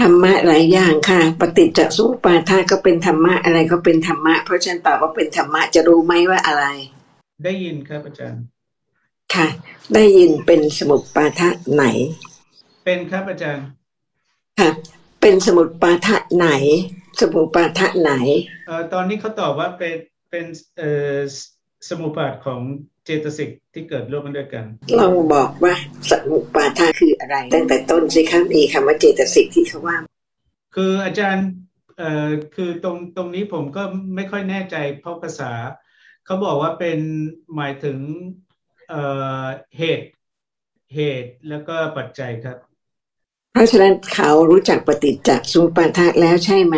[0.00, 6.64] ธรรมะหลายอย่างค่ะ ปฏิจจสมุปบาทะก็เป็นธรรมะอะไรก็เป็นธรรมะ เพราะฉะนันตอบว่าเป็นธรรมะจะรู้ไหมว่าอะไร
[7.44, 8.42] ได้ยินครับอาจารย์
[9.34, 9.46] ค่ะ
[9.94, 11.84] ได้ยินเป็นสมุปบาทะไหน
[12.84, 13.64] เป็นครับอาจารย์
[14.58, 14.70] ค่ะ
[15.20, 16.48] เป็นสมุปบาทะไหน
[17.20, 18.12] สมุปบาทะไหน
[18.66, 19.96] เอ่อตอนนี้เขาตอบว่าเป็น
[20.30, 20.46] เป็น
[20.78, 21.16] เอ่อ
[21.88, 22.60] สมุปบาทของ
[23.10, 24.64] เจตสิกที่เกิดร่วมกันด้วยกัน
[24.98, 25.74] ลองบอกว่า
[26.10, 29.96] สมุปบาทะคืออะไร ตั้งแต่ต้นสิคะมีคำว่าเจตสิกที่เขาว่า
[30.74, 31.46] คืออาจารย์
[31.98, 33.82] เอ่อคือตรงตรงนี้ผมก็
[34.14, 35.52] ไม่ค่อยแน่ใจเพราะภาษา
[36.26, 36.98] เขาบอกว่าเป็น
[37.56, 37.98] หมายถึง
[38.88, 39.02] เอ่
[39.42, 39.44] อ
[39.78, 40.06] เหตุ
[40.94, 42.56] เหตุแล้วก็ปัจจัยครับ
[43.52, 46.76] เพราะฉะนั้นเขารู้จักปฏิจจสมุปบาทะแล้วใช่ไหม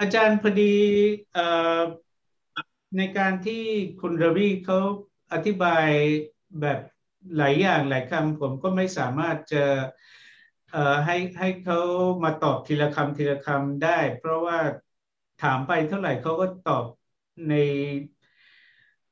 [0.00, 0.74] อาจารย์พอดี
[1.32, 1.46] เอ่
[1.78, 1.80] อ
[2.98, 3.64] ในการที่
[4.00, 4.80] คุณรวีเขา
[5.32, 5.86] อธิบาย
[6.60, 6.80] แบบ
[7.36, 9.64] หลายอย่างหลายคำผมก็ไม่สามารถจะ
[11.06, 11.80] ให้ให้เขา
[12.24, 14.58] มาตอบทีละคำทีละคำได้ เพราะว่า
[15.42, 16.84] ถามไปเท่าไหร่เขาก็ตอบ
[17.48, 17.54] ใน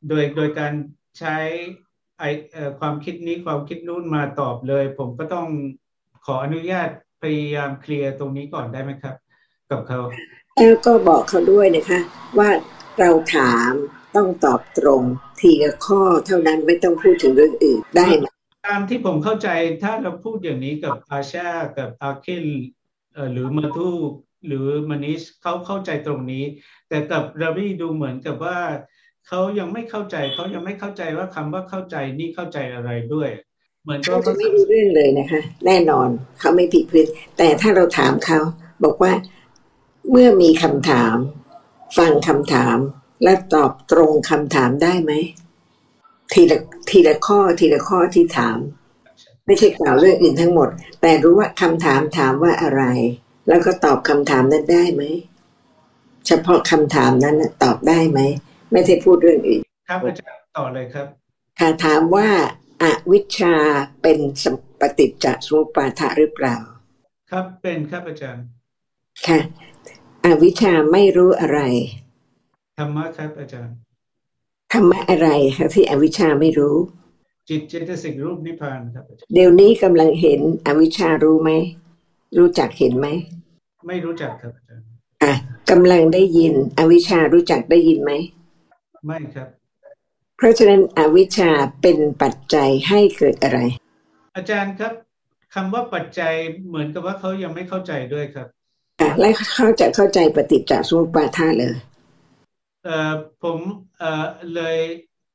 [0.08, 0.72] โดยโดยการ
[1.18, 1.36] ใช้
[2.18, 5.48] ไอเอ่อความคิดนี้ความคิดนู้นมาตอบเลย ผมก็ต้อง
[6.26, 6.88] ขออนุญาต
[7.22, 9.14] พยายามเคลียร์ตรงนี้ก่อนได้ไหมครับ
[9.70, 10.00] กับเขา
[10.58, 12.00] แล้วก็บอกเขาด้วยนะคะ
[12.38, 12.50] ว่า
[12.98, 13.72] เราถาม
[14.16, 15.02] ต้องตอบตรง
[15.40, 18.26] ทีละข้อเท่านั้นไม่ต้องพูดถึงเรื่องอื่นได้ไหม
[18.66, 19.48] ตามที่ผมเข้าใจ
[19.82, 22.46] ถ้าเราพูดอย่างนี้กับอาชากับอาคิล
[23.12, 23.90] เอ่อหรือมาทู
[24.46, 26.44] หรือมานิชเขาเข้าใจตรงนี้
[26.88, 28.58] แต่กับราวีดูเหมือนกับว่า
[29.26, 33.30] เขายังไม่เข้าใจเขายังไม่เข้าใจว่าคำว่าเข้าใจนี่เข้าใจอะไรด้วย
[33.82, 36.08] เหมือนเขาก็จะไม่รู้เรื่องเลยนะคะ แน่นอน
[36.40, 37.06] เขาไม่ผิดพื้น
[37.38, 38.40] แต่ถ้าเราถามเขา
[38.84, 39.12] บอกว่า
[40.10, 41.16] เมื่อมีคำถาม
[41.98, 42.78] ฟังคำถาม
[43.22, 45.12] และตอบตรงคำถามได้ไหม
[46.32, 46.58] ทีละ
[46.90, 48.58] ทีละข้อทีละข้อที่ถาม
[49.46, 50.68] ไม่ใช่กล่าวเรื่องอื่นทั้งหมด
[51.00, 52.82] แต่รู้ว่าคำถามถามว่าอะไร
[53.48, 55.02] แล้วก็ตอบคำถามนั้นได้ไหม
[56.26, 58.20] เฉพาะคำถามนั้นน่ะตอบได้ไหม
[58.72, 61.06] ไม่ใช่พูดเรื่องอื่น ครับอาจารย์ต่อเลยครับ
[61.58, 62.28] ค่ะถามว่า
[62.82, 63.54] อาวิชชา
[64.02, 66.56] เป็นสมปฏิจจสมุปบาทะหรือเปล่า
[67.30, 68.44] ครับเป็นครับอาจารย์
[69.26, 69.38] ค่ะ
[70.24, 71.60] อวิชชาไม่รู้อะไร
[72.78, 73.76] ธรรมะครับอาจารย์
[74.72, 76.76] ธรรมะอะไรคะที่อวิชชาไม่รู้
[77.48, 81.50] จิตเจตสิกรูปนิพพานครับอาจารย์เดี๋ยวนี้กำลังเห็นอวิชชารู้ไหม
[82.38, 83.06] รู้จักเห็นไหม
[83.86, 84.86] ไม่รู้จักครับอาจารย์
[85.22, 85.32] อะ
[85.70, 88.12] กำลังได้ยิน อวิชชารู้จักได้ยินไหม
[89.06, 89.48] ไม่ครับ
[90.36, 91.50] เพราะฉะนั้นอวิชชา
[91.82, 93.58] เป็นปัจจัยให้เกิดอะไร
[94.36, 94.92] อาจารย์ครับ
[95.54, 96.32] คำว่าปัจจัย
[96.68, 98.46] เหมือนกับว่าเขายังไม่เข้าใจด้วยครับ
[99.00, 101.74] อะและเขาจะเข้าใจปฏิจจสมุปบาทะเลยเอ่อ
[103.42, 103.58] ผม
[103.98, 104.78] เอ่อเลย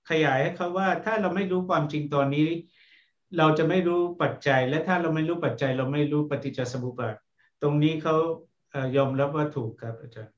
[0.09, 2.47] ขยายให้เขาว่าถ้าเราไม่รู้ความจริงตอนนี้
[3.37, 7.15] เราจะไม่รู้ปัจจัย และถ้าเราไม่รู้ปัจจัย เราไม่รู้ปฏิจจสมุปบาท
[7.61, 8.15] ตรงนี้เขา
[8.71, 10.33] เอ่อยอมรับว่าถูกครับอาจารย์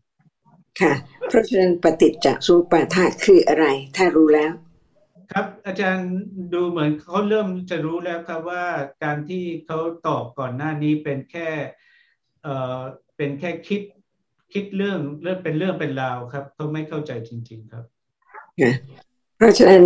[0.81, 0.93] ค่ะ
[1.29, 3.65] เพราะฉะนั้นปฏิจจสมุปบาทะคืออะไร
[3.97, 4.51] ถ้ารู้แล้ว
[5.31, 6.11] ครับอาจารย์
[6.53, 8.65] ดูเหมือนเขาเริ่มจะรู้แล้วครับว่า
[9.03, 11.49] การที่เขาตอบก่อนหน้านี้เป็นแค่
[12.43, 12.79] เอ่อ
[13.17, 13.81] เป็นแค่คิด
[14.55, 17.83] คิดเรื่องเรื่องเป็นเรื่องเป็นราวครับเขาไม่เข้าใจจริง ๆ ครับ
[19.37, 19.83] เพราะฉะนั้น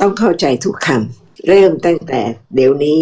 [0.00, 2.20] ต้องเข้าใจทุกคำเริ่มตั้งแต่
[2.54, 3.00] เดี๋ยวนี้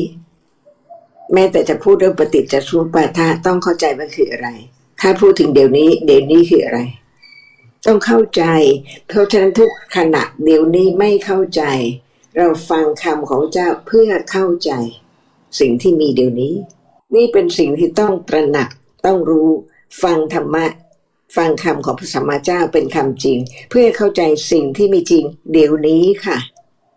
[1.33, 4.49] แม้แต่จะพูดเรื่องปฏิจจสมุปบาทะต้องเข้าใจว่าคืออะไร
[5.01, 6.81] ถ้าพูดถึงเดี๋ยวนี้ เดี๋ยวนี้คืออะไร
[7.87, 8.45] ต้องเข้าใจ
[9.07, 11.63] เพราะฉะนั้นทุกขณะเดี๋ยวนี้ไม่เข้าใจ
[12.37, 14.73] เราฟังคำของเจ้าเพื่อเข้าใจ
[15.61, 16.55] สิ่งที่มีเดี๋ยวนี้
[17.15, 18.69] นี่เป็นสิ่งที่ต้องตระหนัก
[19.07, 19.51] ต้องรู้
[20.03, 20.67] ฟังธรรมะ
[21.37, 23.39] ฟังคำของพระสัมมาเจ้าเป็นคำจริง
[23.71, 26.39] เพื่อเข้าใจสิ่งที่มีจริง เดี๋ยวนี้ค่ะ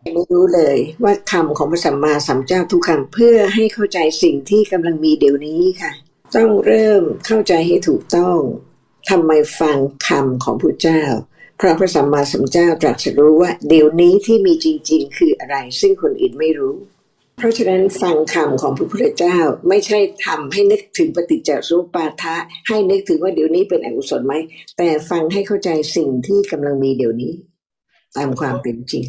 [0.03, 5.91] ไม่รู้เลยว่าคำของพระสัมมาสัมพุทธเจ้าทุกคำเพื่อให้เข้าใจสิ่งที่กำลังมีเดี๋ยวนี้ค่ะ
[6.35, 8.37] ต้องเริ่มเข้าใจให้ถูกต้อง
[9.09, 11.03] ทำไมฟังคำของพระเจ้า
[11.57, 16.75] เพราะพระสัมมาสัมพุทธเจ้าตรัสรู้ว่าเดี๋ยวนี้ที่มีจริง ๆ คืออะไร ซึ่งคนอื่นไม่รู้
[17.37, 19.37] เพราะฉะนั้นฟังคำของพระพุทธเจ้า
[19.69, 22.35] ไม่ใช่ทำให้นึกถึงปฏิจจสมุปบาทะ
[22.67, 24.33] ให้นึกถึงว่าเดี๋ยวนี้เป็นอกุศลไหม
[24.77, 27.33] แต่ฟังให้เข้าใจสิ่งที่กำลังมีเดี๋ยวนี้
[28.17, 29.05] ตามความเป็นจริง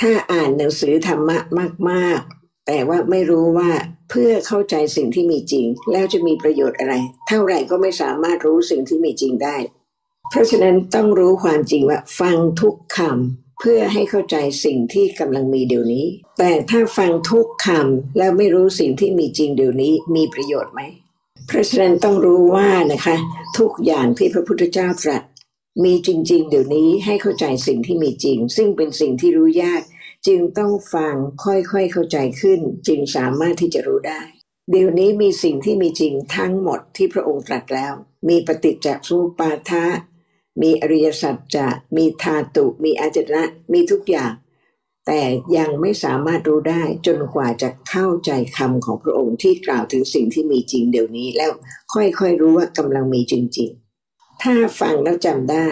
[0.00, 1.38] ถ้าอ่านหนังสือธรรมะ
[1.90, 3.70] มากๆ แต่ว่าไม่รู้ว่า
[4.10, 6.94] เพื่อเข้าใจสิ่งที่มีจริง แล้วจะมีประโยชน์อะไร
[7.28, 9.56] เท่าไหร่ก็ไม่สามารถรู้สิ่งที่มีจริงได้
[10.30, 16.06] เพราะฉะนั้นต้องรู้ความจริงว่าฟังทุกคำ เพื่อให้เข้าใจสิ่งที่กำลังมีเดี๋ยวนี้
[16.38, 20.80] แต่ถ้าฟังทุกคำแล้วไม่รู้สิ่งที่มีจริงเดี๋ยวนี้มีประโยชน์ไหม
[21.46, 23.16] เพราะฉะนั้นต้องรู้ว่านะคะ
[23.58, 25.22] ทุกอย่างที่พระพุทธเจ้าตรัส
[25.84, 29.82] มีจริง ๆ เดี๋ยวนี้ให้เข้าใจสิ่งที่มีจริง ซึ่งเป็นสิ่งที่รู้ยาก
[30.26, 31.14] จึงต้องฟัง
[31.44, 34.20] ค่อยๆเข้าใจขึ้น จึงสามารถที่จะรู้ได้
[34.70, 37.92] เดี๋ยวนี้มีสิ่งที่มีจริงทั้งหมดที่พระองค์ตรัสแล้ว
[38.28, 39.84] มีปฏิจจสุปาทะ
[40.62, 41.66] มีอริยสัจจะ
[41.96, 43.42] มีธาตุมีอาจนะ
[43.72, 44.32] มีทุกอย่าง
[45.06, 45.20] แต่
[45.56, 51.52] ยังไม่สามารถรู้ได้จนกว่าจะเข้าใจคำของพระองค์ที่กล่าวถึงสิ่งที่มีจริงเดี๋ยวนี้แล้ว
[51.94, 53.70] ค่อยๆรู้ว่ากำลังมีจริง
[54.06, 55.68] ๆ ถ้าฟังแล้วจำได้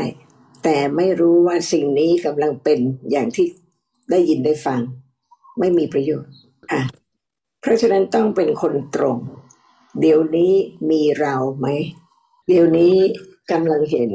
[0.65, 2.79] แต่ไม่รู้ว่าสิ่งนี้กำลังเป็น
[3.11, 3.47] อย่างที่
[4.11, 4.81] ได้ยินได้ฟัง
[5.59, 6.33] ไม่มีประโยชน์
[6.73, 6.83] อะ
[7.61, 9.17] เพราะฉะนั้นต้องเป็นคนตรง
[10.01, 10.53] เดี๋ยวนี้
[10.91, 11.67] มีเราไหม
[12.49, 12.95] เดี๋ยวนี้
[13.53, 14.11] กำลังเห็น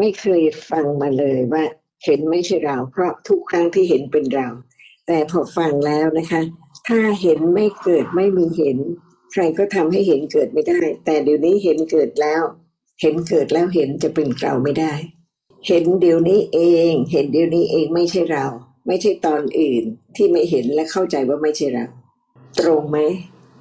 [0.00, 1.64] ไม่เคยฟังมาเลยว่า
[2.04, 4.48] เห็นไม่ใช่เรา เพราะทุกครั้งที่เห็นเป็นเรา
[5.06, 6.42] แต่พอฟังแล้วนะคะ
[6.88, 8.78] ถ้าเห็นไม่เกิดไม่มีเห็น
[9.32, 12.42] ใครก็ทำให้เห็นเกิดไม่ได้ แต่เดี๋ยวนี้เห็นเกิดแล้ว
[13.00, 14.92] เห็นเกิดแล้วเห็นจะเป็นเราไม่ได้
[15.66, 16.60] เห็นเดี๋ยวนี้เอ
[16.90, 18.46] ง เห็นเดี๋ยวนี้เองไม่ใช่เรา
[18.86, 19.82] ไม่ใช่ตอนอื่น
[20.16, 21.86] ที่ไม่เห็นและเข้าใจว่าไม่ใช่เรา
[22.60, 22.98] ตรงไหม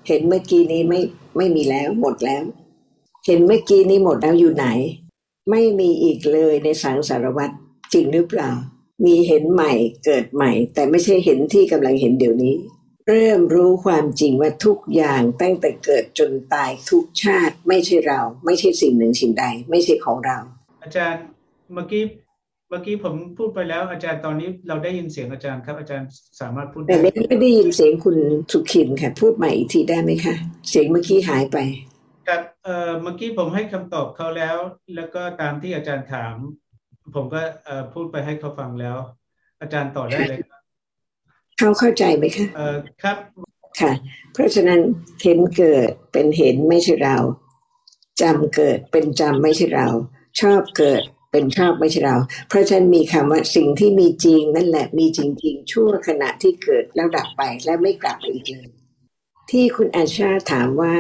[0.07, 0.99] เห็นเมื่อกี้นี้ไม่
[1.37, 2.43] ไม่มีแล้วหมดแล้ว
[3.25, 4.67] เห็นเมื่อกี้นี้หมดแล้วอยู่ไหน
[5.49, 7.53] ไม่มีอีกเลยในสังสารวัตร
[7.93, 8.51] จริงหรือเปล่า
[9.05, 9.73] มีเห็นใหม่
[10.05, 12.55] เกิดใหม่ แต่ไม่ใช่เห็นที่กำลังเห็นเดี๋ยวนี้
[13.07, 20.37] เริ่มรู้ความจริงว่าทุกอย่างตั้งแต่เกิดจนตายทุกชาติไม่ใช่เรา ไม่ใช่สิ่งหนึ่งสิ่งใด ไม่ใช่ของเรา
[20.83, 21.21] อาจารย์
[21.73, 22.03] เมื่อกี้
[22.69, 26.07] เมื่อกี้ผมพูดไปแล้วอาจารย์ตอนนี้เราได้ยินเสียงอาจารย์ครับอาจารย์
[26.41, 28.17] สามารถพูดแต่ได้ไม่ไม่ได้ยินเสียงคุณ
[28.51, 30.35] สุขินค่ะ พูดใหม่อีกทีได้ไหมคะ
[30.69, 31.57] เสียงเมื่อกี้หายไป
[32.29, 34.57] ครับเอ่อเมื่อกี้ผมให้คำตอบเขาแล้ว
[34.95, 36.35] แล้วก็ตามที่อาจารย์ถาม
[37.15, 38.97] ผมก็เอ่อพูดไปให้เขาฟังแล้ว
[39.61, 40.61] อาจารย์ต่อได้เลยครับ
[41.59, 43.17] เขาเข้าใจไหมคะเอ่อครับ
[43.79, 43.91] ค่ะ
[44.33, 44.79] เพราะฉะนั้น
[45.21, 47.17] เห็นเกิดเป็นเห็นไม่ใช่เรา
[48.21, 49.87] จำเกิดเป็นจำไม่ใช่เรา
[50.41, 52.15] ชอบเกิดเป็นชอบไม่ใช่เรา
[52.49, 58.67] เพราะฉะนั้นมีคำว่าสิ่งที่มีจริงนั่นแหละมีจริง ๆ ชั่วขณะที่เกิดแล้วดับไปและไม่กลับมาอีกเลย
[59.51, 60.95] ที่คุณอาชาถามว่า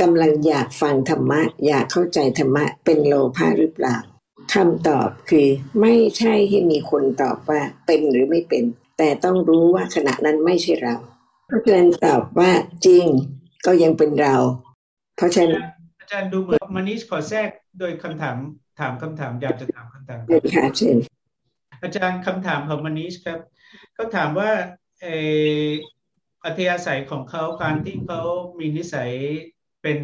[0.00, 3.96] กำลังอยากฟังธรรมะ อยากเข้าใจธรรมะเป็นโลภะหรือเปล่า
[4.54, 5.48] คำตอบคือ
[5.80, 8.64] ไม่ใช่ให้มีคนตอบว่าเป็นหรือไม่เป็น
[8.98, 10.96] แต่ต้องรู้ว่าขณะนั้นไม่ใช่เรา
[11.46, 12.50] เพราะฉะนั้นตอบว่า
[12.86, 13.06] จริง
[13.66, 14.36] ก็ยังเป็นเรา
[15.16, 15.64] เพราะฉะนั้น
[16.00, 18.36] อาจารย์ดูเหมือนมานิชขอแทรกโดยคำถาม
[18.80, 20.98] ถามคำถามอยากจะถามคำถามคเดิรับนค่ะเชิญ
[21.82, 23.40] อาจารย์คำถามของมานิชครับ
[23.94, 24.50] เขาถามว่า
[25.00, 25.68] เออ
[26.44, 28.20] อัธยาศัยของเขาการที่เขา
[28.58, 29.10] มีนิสัย
[29.82, 29.98] เป็น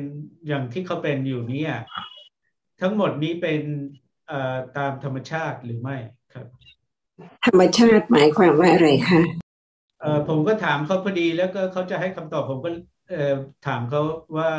[0.47, 1.73] อย่างที่เขาเป็นอยู่เนี่ย
[2.81, 3.63] ทั้งหมดนี้เป็น
[4.29, 5.97] เอ่อตามธรรมชาติหรือไม่
[6.35, 6.47] ครับ
[7.47, 9.23] ธรรมชาติหมายความว่าอะไรคะ
[10.01, 12.71] เอ่อผมก็ถามเขาพอดีแล้วก็เขาจะให้คำตอบผมก็
[13.11, 13.35] เอ่อ
[13.67, 14.03] ถามเขา
[14.37, 14.51] ว่า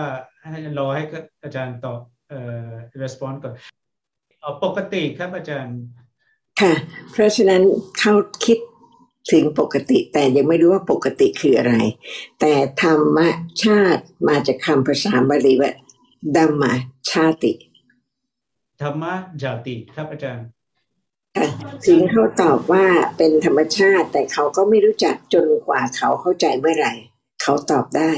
[0.50, 1.04] ให้รอให้
[1.44, 2.68] อาจารย์ตอบเอ่อ
[3.02, 3.54] response ก่อน
[4.40, 5.78] เอ่อปกติครับอาจารย์
[6.62, 6.74] ค่ะ
[7.12, 7.62] เพราะฉะนั้น
[8.00, 8.14] เขา
[8.46, 8.59] คิด
[9.32, 11.76] ถึงปกติแต่ยังไม่รู้ว่าปกติคืออะไร
[12.40, 13.20] แต่ธรรม
[13.64, 15.72] ชาติมาจากคำภาษาบาลีว่า
[16.36, 16.74] ดัมมา
[17.12, 17.54] ชาติ
[18.82, 20.46] ธรรมะจาติครับอาจารย์
[21.38, 21.48] ค่ะ
[21.86, 22.86] ถึงเขาตอบว่า
[23.18, 26.94] เป็นธรรมชาติ แต่เขาก็ไม่รู้จักจนกว่าเขาเข้าใจเมื่อไหร่
[27.42, 28.12] เขาตอบได้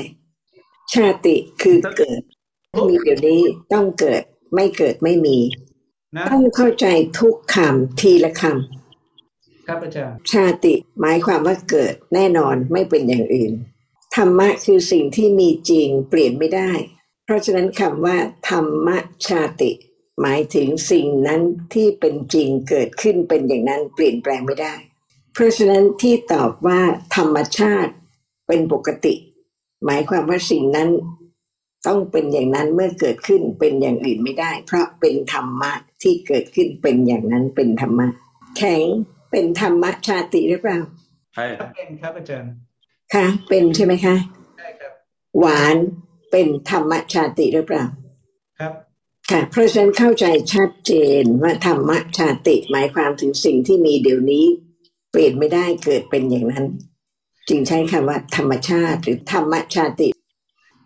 [0.94, 2.22] ชาติคือเกิด
[2.90, 3.42] มีเดี๋ยวนี้
[3.74, 5.38] ต้องเกิดไม่เกิดไม่มี
[6.16, 6.88] นะต้องเข้าใจ
[7.20, 8.81] ทุกคำทีละคำ
[9.72, 13.54] ครับอาจารย์ ชาติหมายความว่าเกิดแน่นอนไม่เป็นอย่างอื่น
[14.16, 16.72] ธรรมะคือสิ่งที่มีจริงเปลี่ยนไม่ได้
[17.26, 18.18] เพราะฉะนั้นคำว่า
[18.50, 18.90] ธรรม
[19.28, 19.72] ชาติ
[20.22, 21.42] หมายถึงสิ่งนั้น
[21.74, 24.74] ที่เป็นจริงเกิดขึ้นเป็นอย่างนั้นเปลี่ยนแปลงไม่ได้
[25.34, 26.80] เพราะฉะนั้นที่ตอบว่า
[27.16, 27.94] ธรรมชาติ
[28.48, 29.16] เป็นปกติ
[29.86, 30.90] หมายความว่าสิ่งนั้น
[31.88, 38.08] ต้องเป็นอย่างนั้นเมื่อเกิดขึ้นเป็นอย่างอื่นไม่ได้ เพราะเป็นธรรมะที่เกิดขึ้นเป็นอย่างนั้นเป็นธรรมะ
[38.58, 38.84] แข็ง
[39.32, 40.80] เป็นธรรมชาติหรือเปล่า
[41.36, 42.52] ใช่ครับเป็นครับอาจารย์
[43.14, 44.16] ค่ะเป็นใช่ไหมคะ
[44.58, 44.92] ใช่ครับ
[45.40, 45.76] หวาน
[46.32, 47.86] เป็นธรรมชาติหรือเปล่า
[48.60, 48.74] ครับ
[49.32, 54.46] ค่ะเพราะฉะนั้นเข้าใจชัดเจนว่าธรรมชาติหมายความถึงสิ่งที่มีเดี๋ยวนี้
[55.12, 56.66] เปลี่ยนไม่ได้เกิดเป็นอย่างนั้น
[57.50, 60.10] จึงใช้คำว่า ธรรมชาติหรือธรรมชาติ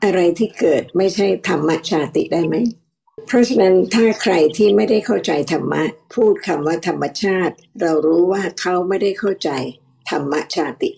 [0.04, 2.56] อะไรที่เกิดไม่ใช่ธรรมชาติได้ไหม
[3.24, 9.50] เพราะฉะนั้นถ้าใครที่ไม่ได้เข้าใจธรรมะ พูดคำว่าธรรมชาติ เรารู้ว่าเขาไม่ได้เข้าใจ
[10.12, 10.92] ธรรมชาติ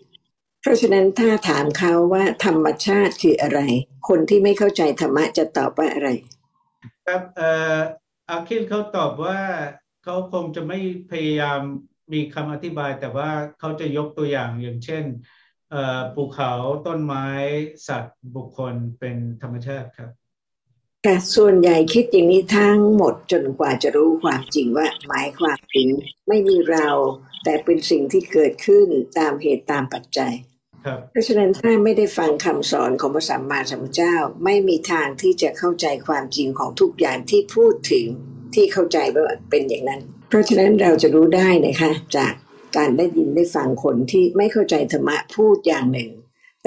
[0.62, 3.60] เพราะฉะนั้นถ้าถามเขาว่าธรรมชาติคืออะไร
[4.08, 6.10] คนที่ไม่เข้าใจธรรมะจะตอบว่าอะไร
[7.06, 7.78] ครับเอ่อ
[8.30, 9.40] อาคิลเขาตอบว่า
[10.04, 10.80] เขาคงจะไม่
[11.12, 11.62] พยายาม
[12.14, 15.04] มีคำอธิบาย แต่ว่าเขาจะยกตัวอย่างอย่างเช่น
[16.16, 16.52] ภูเขา
[16.88, 17.26] ต้นไม้
[17.88, 20.12] สัตว์บุคคลเป็นธรรมชาติครับ
[21.08, 25.90] ค่ะส่วนใหญ่คิดอย่างนี้ทั้งหมดจนกว่าจะรู้ความจริงว่า หมายความถึง
[26.28, 26.88] ไม่มีเรา
[27.44, 30.34] แต่เป็นสิ่งที่เกิดขึ้นตามเหตุตามปัจจัย
[31.12, 38.06] เพราะฉะนั้นถ้าไม่ได้ฟังคำสอนของพระสัมมาสัมพุทธเจ้าไม่มีทางที่จะเข้าใจความจริงของทุกอย่างที่พูดถึง
[38.56, 42.34] ที่เข้าใจว่าเป็นอย่างนั้น เพราะฉะนั้นเราจะรู้ได้นะคะจาก
[42.78, 46.10] การได้ยินได้ฟังคนที่ไม่เข้าใจธรรมะพูดอย่างหนึ่ง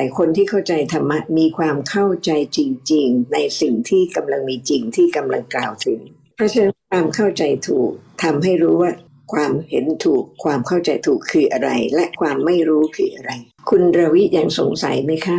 [0.01, 2.61] แต่คนที่เข้าใจธรรมะมีความเข้าใจจ
[2.93, 6.01] ริง ๆ ในสิ่งที่กำลังมีจริงที่กำลังกล่าวถึง
[6.37, 7.91] เพราะฉะนั้นความเข้าใจถูก
[8.23, 8.93] ทำให้รู้ว่า
[9.33, 13.33] ความเห็นถูกความเข้าใจถูกคืออะไร และความไม่รู้คืออะไร
[13.71, 15.39] คุณรวิยังสงสัยไหมคะ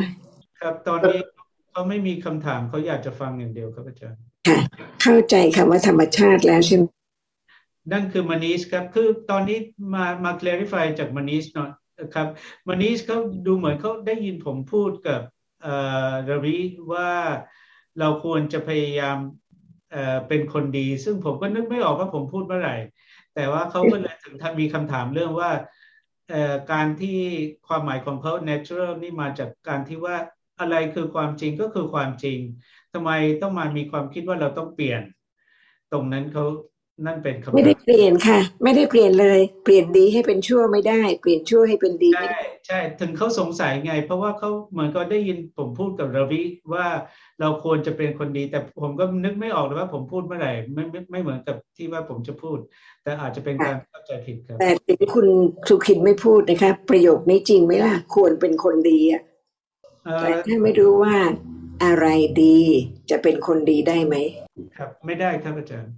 [0.62, 1.20] ครับตอนนี้
[1.72, 4.60] เขาไม่มีคำถามเขาอยากจะฟังอย่างเดียวครับอาจารย์ค่ะ
[5.04, 6.84] เข้าใจคำว่าธรรมชาติแล้วใช่ไหม
[7.92, 9.58] นั่นคือมานิสครับ คือตอนนี้
[9.94, 11.72] มามา clarify จากมานิสหน่อย
[12.14, 12.28] ครับ
[12.68, 15.22] วันนี้เขาดูเหมือนเขาได้ยินผมพูดกับ
[16.30, 16.58] รวิ
[16.94, 17.12] ว่า
[18.00, 19.18] เราควรจะพยายาม
[20.28, 22.76] เป็นคนดี ซึ่งผมก็นึกไม่ออกว่าผมพูดเมื่อไหร่
[23.36, 25.52] แต่ว่าเขาก็เลยถึงมีคำถามเรื่องว่า
[26.72, 27.18] การที่
[27.68, 30.16] ความหมายของเขา natural นี่มาจากการที่ว่า
[30.60, 32.40] อะไรคือความจริงก็คือความจริง
[32.94, 33.12] ทำไม
[33.42, 35.02] ต้องมามีความคิดว่าเราต้องเปลี่ยน
[35.92, 36.46] ตรงนั้นเขา
[37.06, 46.42] นั่นเป็นคำไม่ได้เปลี่ยนค่ะ ไม่ได้เปลี่ยนเลย เปลี่ยนดีให้เป็นชั่วไม่ได้ เปลี่ยนชั่วให้เป็นดีไม่ได้ใช่ถึงเขาสงสัยไง เพราะว่าเขาเหมือนก็ได้ยินผมพูดกับรวิ
[46.74, 46.88] ว่า
[47.40, 52.58] เราควรจะเป็นคนดี แต่ผมก็นึกไม่ออกเลยว่าผมพูดเมื่อไหร่ไม่ไม่ไม่เหมือนกับที่ว่าผมจะพูด
[53.04, 55.28] แต่อาจจะเป็นการเข้าใจผิดครับ แต่ที่คุณ
[55.70, 59.22] สุขินไม่พูดนะคะ ประโยคนี้จริงไหมล่ะควรเป็นคนดีอะ
[60.22, 61.16] แต่ถ้าไม่รู้ว่า
[61.84, 62.08] อะไร
[62.44, 62.60] ดี
[63.10, 64.16] จะเป็นคนดีได้ไหม
[64.78, 65.92] ครับ ไม่ได้ครับอาจารย์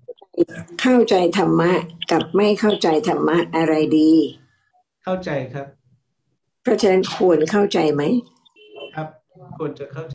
[0.82, 1.72] เข้าใจธรรมะ
[2.12, 4.12] กับไม่เข้าใจธรรมะอะไรดี
[5.04, 5.68] เข้าใจครับ
[6.64, 8.04] เพราะฉะนั้นควรเข้าใจไหม
[8.96, 9.08] ครับ
[9.58, 10.14] ควรจะเข้าใจ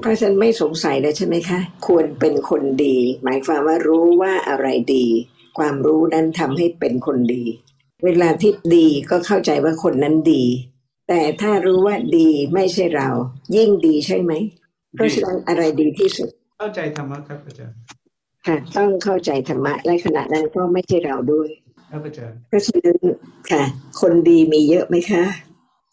[0.00, 5.06] เพราะฉะนั้นไม่สงสัยเลยใช่ไหมคะ ควรเป็นคนดี หมายความว่ารู้ว่าอะไรดี
[5.58, 7.44] ความรู้นั้นทำให้เป็นคนดี
[8.04, 10.44] เวลาที่ดีก็เข้าใจว่าคนนั้นดี
[11.08, 13.08] แต่ถ้ารู้ว่าดีไม่ใช่เรา
[13.56, 14.32] ยิ่งดีใช่ไหม
[14.94, 17.99] เพราะฉะนั้นอะไรดีที่สุด เข้าใจธรรมะครับอาจารย์
[18.46, 21.48] ค่ะต้องเข้าใจธรรมะและขณะนั้นก็ไม่ใช่เราด้วย
[21.90, 22.98] ครับอาจารย์เพราะฉะนั้น
[23.50, 23.62] ค่ะ
[24.00, 25.22] คนดีมีเยอะไหมคะ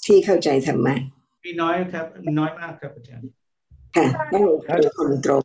[0.06, 0.96] ที่เข้าใจธรรมะ
[1.46, 2.06] มีน้อยครับ
[2.40, 3.28] น้อยมากครับอาจารย์
[3.96, 4.44] ค่ะต้อง
[4.80, 5.42] เป็นคนตรง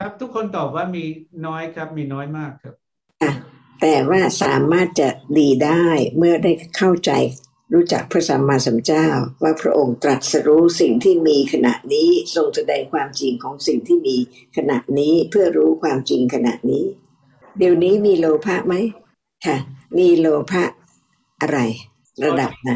[0.00, 1.04] ครับทุกคนตอบว่ามี
[1.46, 2.74] น้อยครับ มีน้อยมากครับ
[3.22, 3.32] ค่ะ
[3.80, 5.84] แต่ว่าสามารถจะดีได้
[6.16, 7.10] เมื่อได้เข้าใจ
[7.74, 9.06] รู้จักพระสัมมาสัมพุทธเจ้า
[9.42, 14.16] ว่าพระองค์ตรัสรู้สิ่งที่มีขณะนี้ทรงแสดงความจริงของสิ่งที่มี
[14.56, 16.84] ขณะนี้เพื่อรู้ความจริงขณะนี้
[17.58, 18.74] เดี๋ยวนี้มีโลภะไหม
[19.46, 19.56] ค่ะ
[19.98, 20.64] มีโลภะ
[21.40, 21.58] อะไร
[22.24, 22.72] ระดับไหน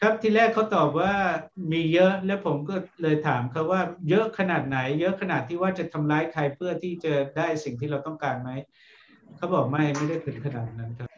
[0.00, 1.12] ครับที่แรกเขาตอบว่า
[1.72, 8.50] มีเยอะแล้วผมก็เลยถามเขาว่าเยอะขนาดไหน เยอะขนาดที่ว่าจะทำร้ายใครเพื่อที่จะได้สิ่งที่เราต้องการไหม
[9.36, 11.17] เขาบอกไม่ไม่ได้ถึงขนาดนั้นครับ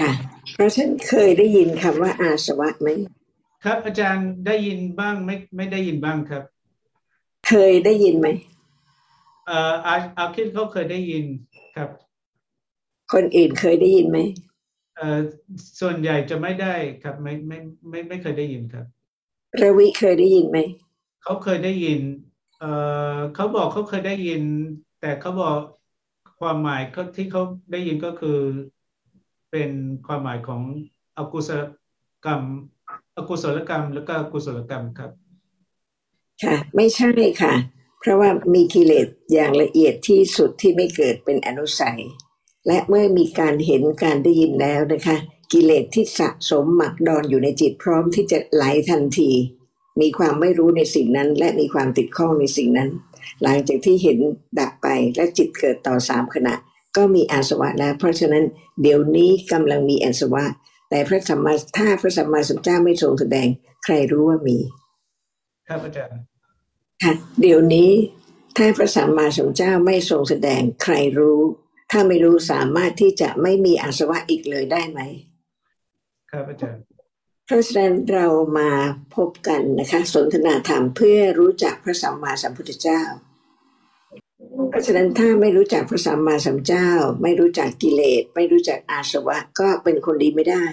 [0.00, 0.10] ค่ะ
[0.54, 2.88] เพราะฉันเคยได้ยินคำว่าอาสวะไหม
[3.64, 6.42] ครับอาจารย์ได้ยินบ้างไม่ไม่ได้ยินบ้างครับ
[7.48, 8.28] เคยได้ยินไหม
[9.46, 11.24] เอ่ออาอาคิดเขาเคยได้ยิน
[11.76, 11.90] ครับ
[13.12, 14.18] คนอื่นเคยได้ยินไหม
[14.96, 15.18] เอ่อ
[15.80, 17.58] ส่วนใหญ่จะไม่ได้ครับไม่ไม่
[17.88, 18.86] ไม่ไม่เคยได้ยินครับ
[19.60, 20.58] ระวิเคยได้ยินไหม
[21.22, 22.00] เขาเคยได้ยิน
[22.58, 22.70] เอ่
[23.14, 24.42] อเขาบอกเขาเคยได้ยิน
[25.00, 25.58] แต่เขาบอก
[26.40, 28.38] ความหมายเขาที่เขาได้ยินก็คือ
[29.50, 29.70] เป็น
[30.06, 30.62] ความหมายของ
[31.18, 31.62] อกุศล
[32.24, 32.42] กรรม
[33.16, 35.10] อกุศลกรรม แล้วก็กุศลกรรมครับ
[36.42, 37.10] ค่ะ ไม่ใช่
[37.42, 37.54] ค่ะ
[38.00, 42.00] เพราะว่ามีกิเลสอย่างละเอียดที่สุดที่ไม่เกิดเป็นอนุสัย
[42.66, 45.16] และเมื่อมีการเห็นการได้ยินแล้วนะคะ
[45.52, 49.30] กิเลสที่สะสมหมักดอนอยู่ในจิตพร้อมที่จะไหลทันที
[50.00, 52.90] มีความไม่รู้ในสิ่งนั้น และมีความติดข้องในสิ่งนั้น
[53.42, 54.18] หลังจากที่เห็น
[54.58, 56.54] ดับไปและจิตเกิดต่อสามขณะ
[56.98, 58.44] ก็มีอาสวะแล้ว เพราะฉะนั้น
[58.82, 60.44] เดี๋ยวนี้กำลังมีอาสวะ
[60.90, 63.48] แต่พระสัมมาถ้าพระสัมมาสัมพุทธเจ้าไม่ทรงแสดง
[63.84, 64.58] ใครรู้ว่ามี
[65.68, 66.18] ครับอาจารย์
[67.02, 67.90] ค่ะเดี๋ยวนี้
[68.56, 71.40] ถ้าพระสัมมาสัมพุทธเจ้าไม่ทรงแสดงใครรู้
[71.90, 75.00] ถ้าไม่รู้สามารถที่จะไม่มีอาสวะอีกเลยได้ไหม
[76.30, 76.82] ครับอาจารย์
[77.46, 78.26] เพราะฉะนั้นเรา
[78.58, 78.70] มา
[79.16, 83.02] พบกันนะคะ สนทนาธรรมเพื่อรู้จักพระสัมมาสัมพุทธเจ้า
[84.70, 86.88] เพราะฉะนั้นถ้าไม่รู้จักพระสัมมาสัมพุทธเจ้า
[87.22, 90.64] ไม่รู้จักกิเลส ไม่รู้จักอาสวะ ก็เป็นคนดีไม่ได้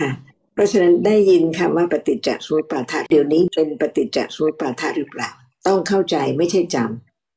[0.00, 0.10] ค่ะ
[0.54, 5.30] เพราะฉะนั้นได้ยินคำว่าปฏิจจสมุปบาทะเดี๋ยวนี้เป็นปฏิจจสมุปบาทะหรือเปล่า
[5.66, 6.76] ต้องเข้าใจไม่ใช่จ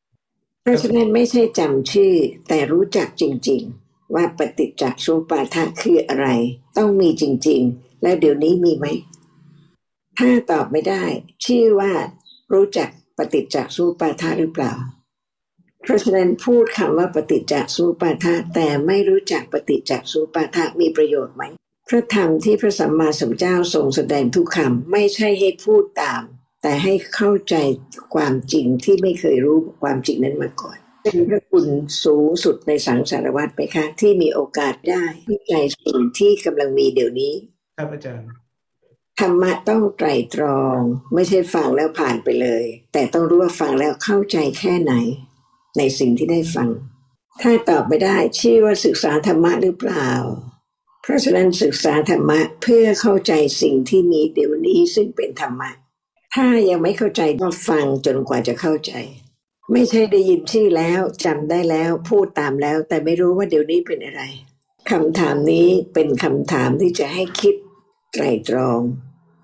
[0.01, 2.13] ำเพราะฉะนั้นไม่ใช่จำชื่อ
[2.47, 6.27] แต่รู้จักจริง ๆ ว่าปฏิจจสมุปบาทะคืออะไร
[6.77, 8.85] ต้องมีจริง ๆ แล้วเดี๋ยวนี้มีไหม
[10.17, 11.03] ถ้าตอบไม่ได้
[11.45, 11.91] ชื่อว่า
[12.53, 14.73] รู้จัก ปฏิจจสมุปาทะหรือเปล่า
[15.83, 21.43] เพราะฉะนั้นพูดคำว่าปฏิจจสมุปาทะแต่ไม่รู้จักปฏิจจสมุปาทะมีประโยชน์ไหม
[21.89, 26.21] พระธรรมที่พระสัมมาสัมพุทธเจ้าทรงแสดงทุกคำไม่ใช่ให้พูดตาม
[26.61, 27.55] แต่ให้เข้าใจ
[28.15, 31.65] ความจริงที่ไม่เคยรู้ความจริงนั้นมาก่อน เป็นพระคุณ
[32.03, 37.33] สูงสุดในสังสารวัฏไหมคะที่มีโอกาสได้วิจัยสิ่งที่กำลังมีเดี๋ยวนี้
[37.77, 38.27] ครับอาจารย์
[39.19, 40.79] ธรรมะต้องไตรตรอง
[41.13, 44.93] ไม่ใช่ฟังแล้วผ่านไปเลย แต่ต้องรู้ว่าฟังแล้วเข้าใจแค่ไหน
[45.77, 46.69] ในสิ่งที่ได้ฟัง
[47.41, 50.09] ถ้าตอบไม่ได้ชื่อว่าศึกษาธรรมะหรือเปล่า
[51.01, 55.71] เพราะฉะนั้นศึกษาธรรมะเพื่อเข้าใจสิ่งที่มีเดี๋ยวนี้ซึ่งเป็นธรรมะ
[56.35, 58.93] ถ้ายังไม่เข้าใจก็ฟังจนกว่าจะเข้าใจ
[59.71, 64.21] ไม่ใช่ได้ยินชื่อแล้วจำได้แล้วพูดตามแล้ว แต่ไม่รู้ว่าเดี๋ยวนี้เป็นอะไร
[64.89, 67.55] คำถามนี้เป็นคำถามที่จะให้คิด
[68.11, 68.81] ไตรตรอง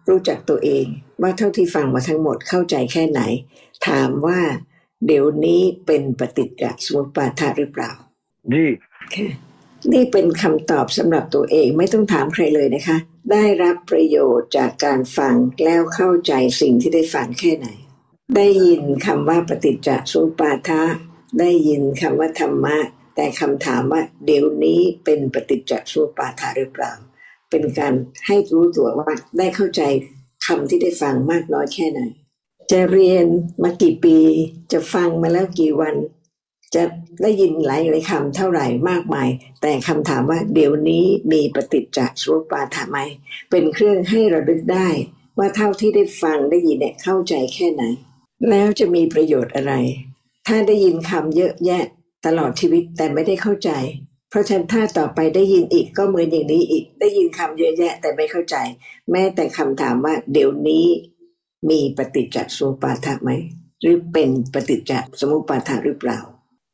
[0.10, 0.86] รู้จักตัวเอง
[1.22, 3.22] ว่าเท่าที่ฟังมาทั้งหมดเข้าใจแค่ไหน
[3.88, 4.40] ถามว่า
[5.06, 7.92] เดี๋ยวนี้เป็นปฏิจจสมุปบาทะหรือเปล่า
[8.54, 8.66] जी
[9.16, 9.28] ค่ะ
[9.94, 12.98] นี่เป็นคำตอบสำหรับตัวเองไม่ต้องถามใครเลยนะคะ
[13.32, 15.36] ได้รับประโยชน์จากการฟัง
[15.66, 17.68] แล้วเข้าใจสิ่งที่ได้ฟังแค่ไหน
[18.36, 20.82] ได้ยินคำว่าปฏิจจสมุปบาทะ
[21.40, 22.78] ได้ยินคำว่าธรรมะ
[23.16, 26.92] แต่คำถามว่าเดี๋ยวนี้เป็นปฏิจจสมุปบาทะหรือเปล่า
[27.54, 27.94] เป็นการ
[28.28, 29.82] ให้รู้ตัวว่าได้เข้าใจ
[30.46, 32.00] คำที่ได้ฟังมากน้อยแค่ไหน
[32.72, 33.26] จะเรียน
[33.64, 34.18] มากี่ปี
[34.72, 35.96] จะฟังมาแล้วกี่วัน
[36.76, 36.84] จะ
[37.22, 39.30] ได้ยินหลายหลายคำเท่าไหร่มากมาย
[39.62, 42.98] แต่คำถามว่าเดี๋ยวนี้มีปฏิจจสมุปบาทไหม
[43.50, 44.90] เป็นเครื่องให้ระลึกได้
[45.38, 47.84] ว่าเท่าที่ได้ฟังได้ยินเนี่ยเข้าใจแค่ไหน
[48.50, 49.74] แล้วจะมีประโยชน์อะไร
[50.48, 51.84] ถ้าได้ยินคำเยอะแยะ
[52.26, 53.72] ตลอดชีวิตแต่ไม่ได้เข้าใจ
[54.34, 58.56] เพราะฉะนั้นถ้าต่อไปได้ยินอีกก็เหมือนอย่างนี้อีก ได้ยินคำเยอะแยะแต่ไม่เข้าใจ
[59.12, 60.86] แม้แต่คำถามว่า เดี๋ยวนี้
[61.70, 63.32] มีปฏิจจสมุปาทะไหม
[63.82, 66.20] หรือเป็นปฏิจจสมุปาทะหรือเปล่า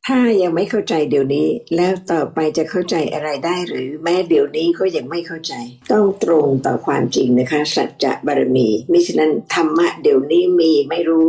[0.06, 5.54] ถ้ายังไม่เข้าใจเดี๋ยวนี้แล้วต่อไปจะเข้าใจอะไรได้หรือแม้เดี๋ยวนี้ก็ยังไม่เข้าใจ
[5.92, 11.28] ต้องตรงต่อความจริงนะคะ สัจจะบารมีมิฉะนั้นธรรมะเดี๋ยวนี้มีไม่รู้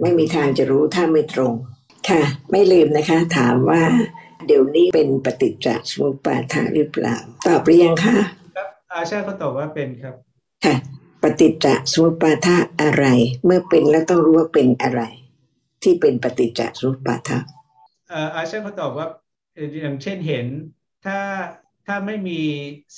[0.00, 1.52] ไม่มีทางจะรู้ถ้าไม่ตรง
[2.08, 3.82] ค่ะ ไม่ลืมนะคะ ถามว่า
[4.46, 8.16] เดี๋ยวนี้เป็นปฏิจจสมุปบาทะหรือเปล่า ตอบหรือยังคะ
[8.56, 10.14] ครับอาชาเขาตอบว่าเป็นครับ
[10.64, 10.74] ค่ะ
[11.22, 13.04] ปฏิจจสมุปบาทะอะไร
[13.44, 15.02] เมื่อเป็นแล้วต้องรู้ว่าเป็นอะไร
[15.82, 17.38] ที่เป็นปฏิจจสมุปบาทะ
[18.08, 19.06] เอ่ออาชาเขาตอบว่า
[19.54, 20.46] เอ่ออย่างเช่นเห็น
[21.04, 21.18] ถ้า
[21.86, 22.40] ถ้าไม่มี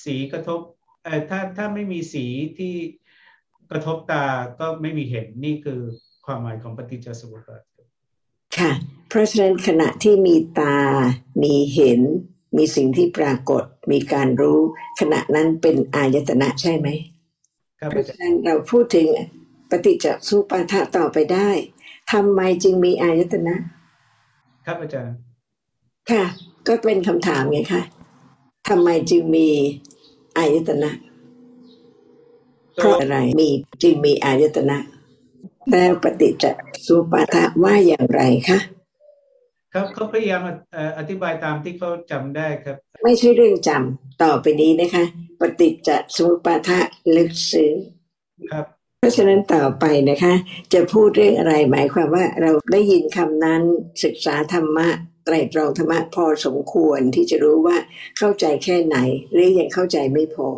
[0.05, 0.61] สีกระทบ
[1.05, 2.25] เอ่อถ้าถ้าไม่มีสี
[2.59, 2.75] ที่
[3.71, 4.25] กระทบตา
[4.61, 5.81] ก็ไม่มีเห็นนี่คือ
[6.27, 7.63] ความหมายของปฏิจจสมุปบาท
[8.59, 10.77] ค่ะเพ ราะฉะนั้นขณะที่มีตา
[11.43, 12.01] มีเห็น
[12.57, 14.61] มีสิ่งที่ปรากฏ มีการรู้
[15.01, 16.89] ขณะนั้นเป็นอายตนะใช่ไหม
[17.81, 19.07] ครับเพอาราะจารย์ฉะนั้นเราพูดถึง
[19.71, 21.51] ปฏิจจสมุปบาทะต่อไปได้
[22.13, 23.55] ทำไมจึงมีอายตนะ
[24.67, 25.17] ครับอาจารย์
[26.11, 26.25] ค่ะ
[26.67, 27.83] ก็เป็นคำถามไงคะ
[28.69, 29.49] ทำไมจึงมี
[30.37, 30.91] อายตนะ
[32.75, 33.49] เพราะอะไรมี
[33.83, 34.79] จึงมีอายตนะ
[35.71, 36.45] แล้วปฏิจจ
[36.87, 38.59] สมุปบาทะว่าอย่างไรคะ
[39.75, 40.41] ครับเขาพยายาม
[40.73, 45.05] เอ่ออธิบายตามที่เขาจำได้ครับ ไม่ใช่เรื่องจำต่อไปนี้นะคะ
[45.41, 46.81] ปฏิจจสมุปบาทะ
[47.17, 47.73] ลึกซึ้ง
[48.51, 48.65] ครับ
[48.99, 50.35] เพราะฉะนั้นต่อไปนะคะ
[50.73, 53.63] จะพูดเรื่องอะไรหมายความว่าเราได้ยินคำนั้น
[54.05, 54.89] ศึกษาธรรมะ
[55.25, 57.77] ไตรตรองธรรมะพอสมควรที่จะรู้ว่า
[58.19, 58.97] เข้าใจแค่ไหน
[59.33, 60.49] หรือยังเข้าใจไม่พอ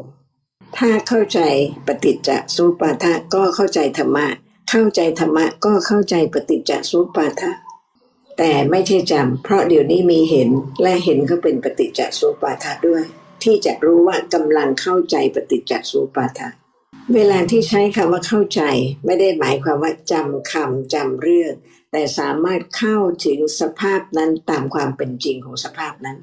[0.78, 1.40] ถ้าเข้าใจ
[1.86, 4.26] ปฏิจจสมุปบาทะก็เข้าใจธรรมะ
[4.70, 7.50] เข้าใจธรรมะก็เข้าใจปฏิจจสมุปบาทะ
[8.39, 10.51] แต่ไม่ใช่จำเพราะเดี๋ยวนี้มีเห็น
[10.82, 13.05] และเห็นก็เป็นปฏิจจสมุปาทาด้วย
[13.43, 16.49] ที่จะรู้ว่ากำลังเข้าใจปฏิจจสมุปาทา
[17.14, 18.62] เวลาที่ใช้คำว่าเข้าใจ
[19.05, 21.53] ไม่ได้หมายความว่าจำคำจำเรื่อง
[21.93, 26.18] แต่สามารถเข้าถึงสภาพนั้นตามความเป็นจริงของสภาพนั้น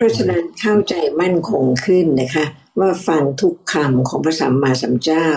[0.00, 2.46] เพราะฉะนั้นเข้าใจมั่นคงขึ้นนะคะ
[2.80, 5.28] ว่าฟังทุกคำของพระสัมมาสัมพุทธเจ้า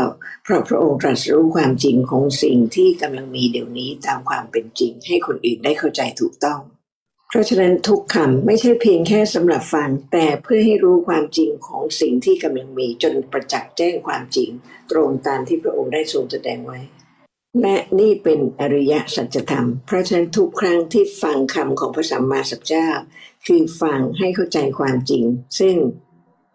[0.44, 6.60] เพราะพระองค์ตรัสรู้ความจริงของสิ่งที่กำลังมีเดี๋ยวนี้ตามความเป็นจริง ให้คนอื่นได้เข้าใจถูกต้อง
[7.30, 14.50] เพราะฉะนั้นทุกคำไม่ใช่เพียงแค่สำหรับฟังแต่เพื่อให้รู้ความจริงของสิ่งที่กำลังมีจนประจักษ์แจ้งความจริง
[14.92, 16.80] ตรงตามที่พระองค์ได้ทรงแสดงไว้
[17.62, 22.90] และนี่เป็นอริยสัจธรรม เพราะฉะนั้นทุกครั้งที่ฟังคำของพระสัมมาสัมพุทธเจ้า
[23.46, 25.24] คือฟังให้เข้าใจความจริง
[25.60, 25.76] ซึ่ง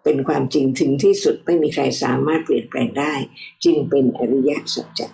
[0.05, 3.14] เป็นความจริงถึงที่สุดไม่มีใครสามารถเปลี่ยนแปลงได้
[3.64, 5.09] จึงเป็นอริยสัจจะ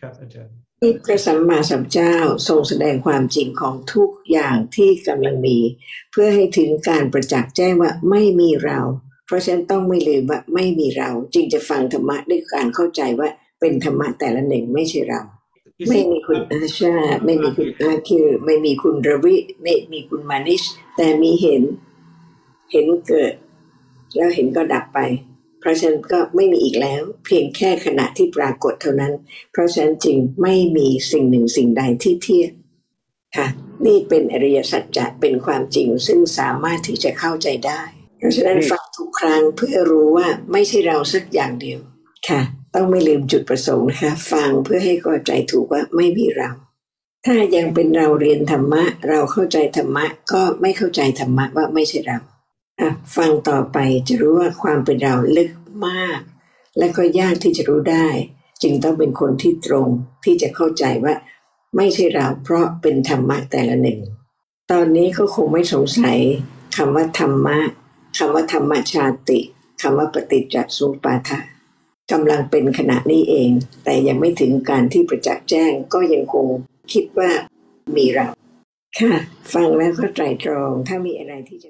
[0.00, 2.16] ครับอาจารย์ที่พระสัมมาสัมพุทธเจ้า
[2.48, 5.58] ทรงแสดงความจริงของทุกอย่างที่กำลังมี
[6.10, 8.78] เพื่อให้ถึงการประจักษ์แจ้งว่าไม่มีเรา
[9.26, 13.28] เพราะฉะนั้นต้องไม่ลืมว่าไม่มีเรา จึงจะฟังธรรมะด้วยการเข้าใจว่า
[13.60, 15.20] เป็นธรรมะแต่ละหนึ่งไม่ใช่เรา
[15.88, 20.62] ไม่มีคุณอาชา ไม่มีคุณอาคิวไม่มีคุณรวิ ไม่มีคุณมานิช
[20.96, 21.62] แต่มีเห็น
[22.72, 23.34] เห็นเกิด
[24.16, 25.00] แล้วเห็นก็ดับไป
[25.60, 29.12] เพราะฉะนั้นก็ไม่มีอีกแล้ว เพียงแค่ขณะที่ปรากฏเท่านั้น
[29.52, 32.52] เพราะฉะนั้นจึงไม่มีสิ่งหนึ่งสิ่งใดที่เทียบ
[33.36, 33.48] ค่ะ
[33.86, 37.82] นี่เป็นอริยสัจจะเป็นความจริงซึ่งสามารถที่จะเข้าใจได้
[38.18, 41.78] เพราะฉะนั้นฟังทุกครั้งเพื่อรู้ว่าไม่ใช่เราสักอย่างเดียว
[42.28, 42.40] ค่ะ
[42.74, 46.50] ต้องไม่ลืมจุดประสงค์นะคะฟังเพื่อให้เข้าใจถูกว่าไม่มีเรา
[47.26, 52.18] ถ้ายังเป็นเราเรียนธรรมะ เราเข้าใจธรรมะ ก็ไม่เข้าใจธรรมะว่าไม่ใช่เรา
[53.16, 55.50] ฟังต่อไปจะรู้ว่าความเป็นเราลึก
[55.86, 56.20] มาก
[56.78, 58.08] และก็ยากที่จะรู้ได้
[58.62, 59.88] จึงต้องเป็นคนที่ตรง
[60.24, 61.14] ที่จะเข้าใจว่า
[61.76, 64.00] ไม่ใช่เราเพราะเป็นธรรมะแต่ละหนึ่ง
[64.70, 66.18] ตอนนี้ก็คงไม่สงสัย
[66.76, 67.58] คำว่าธรรมะ
[68.18, 69.40] คำว่าธรรมชาติ
[69.82, 71.38] คำว่าปฏิจจสุปาทะ
[72.12, 73.50] กำลังเป็นขณะนี้เอง
[73.84, 76.46] แต่ยังไม่ถึงการที่ประจักษ์แจ้งก็ยังคง
[76.92, 77.30] คิดว่า
[77.96, 78.26] มีเรา
[78.98, 79.14] ค่ะ
[79.54, 81.68] ฟังแล้วก็ไตรตรองถ้ามีอะไรที่จะ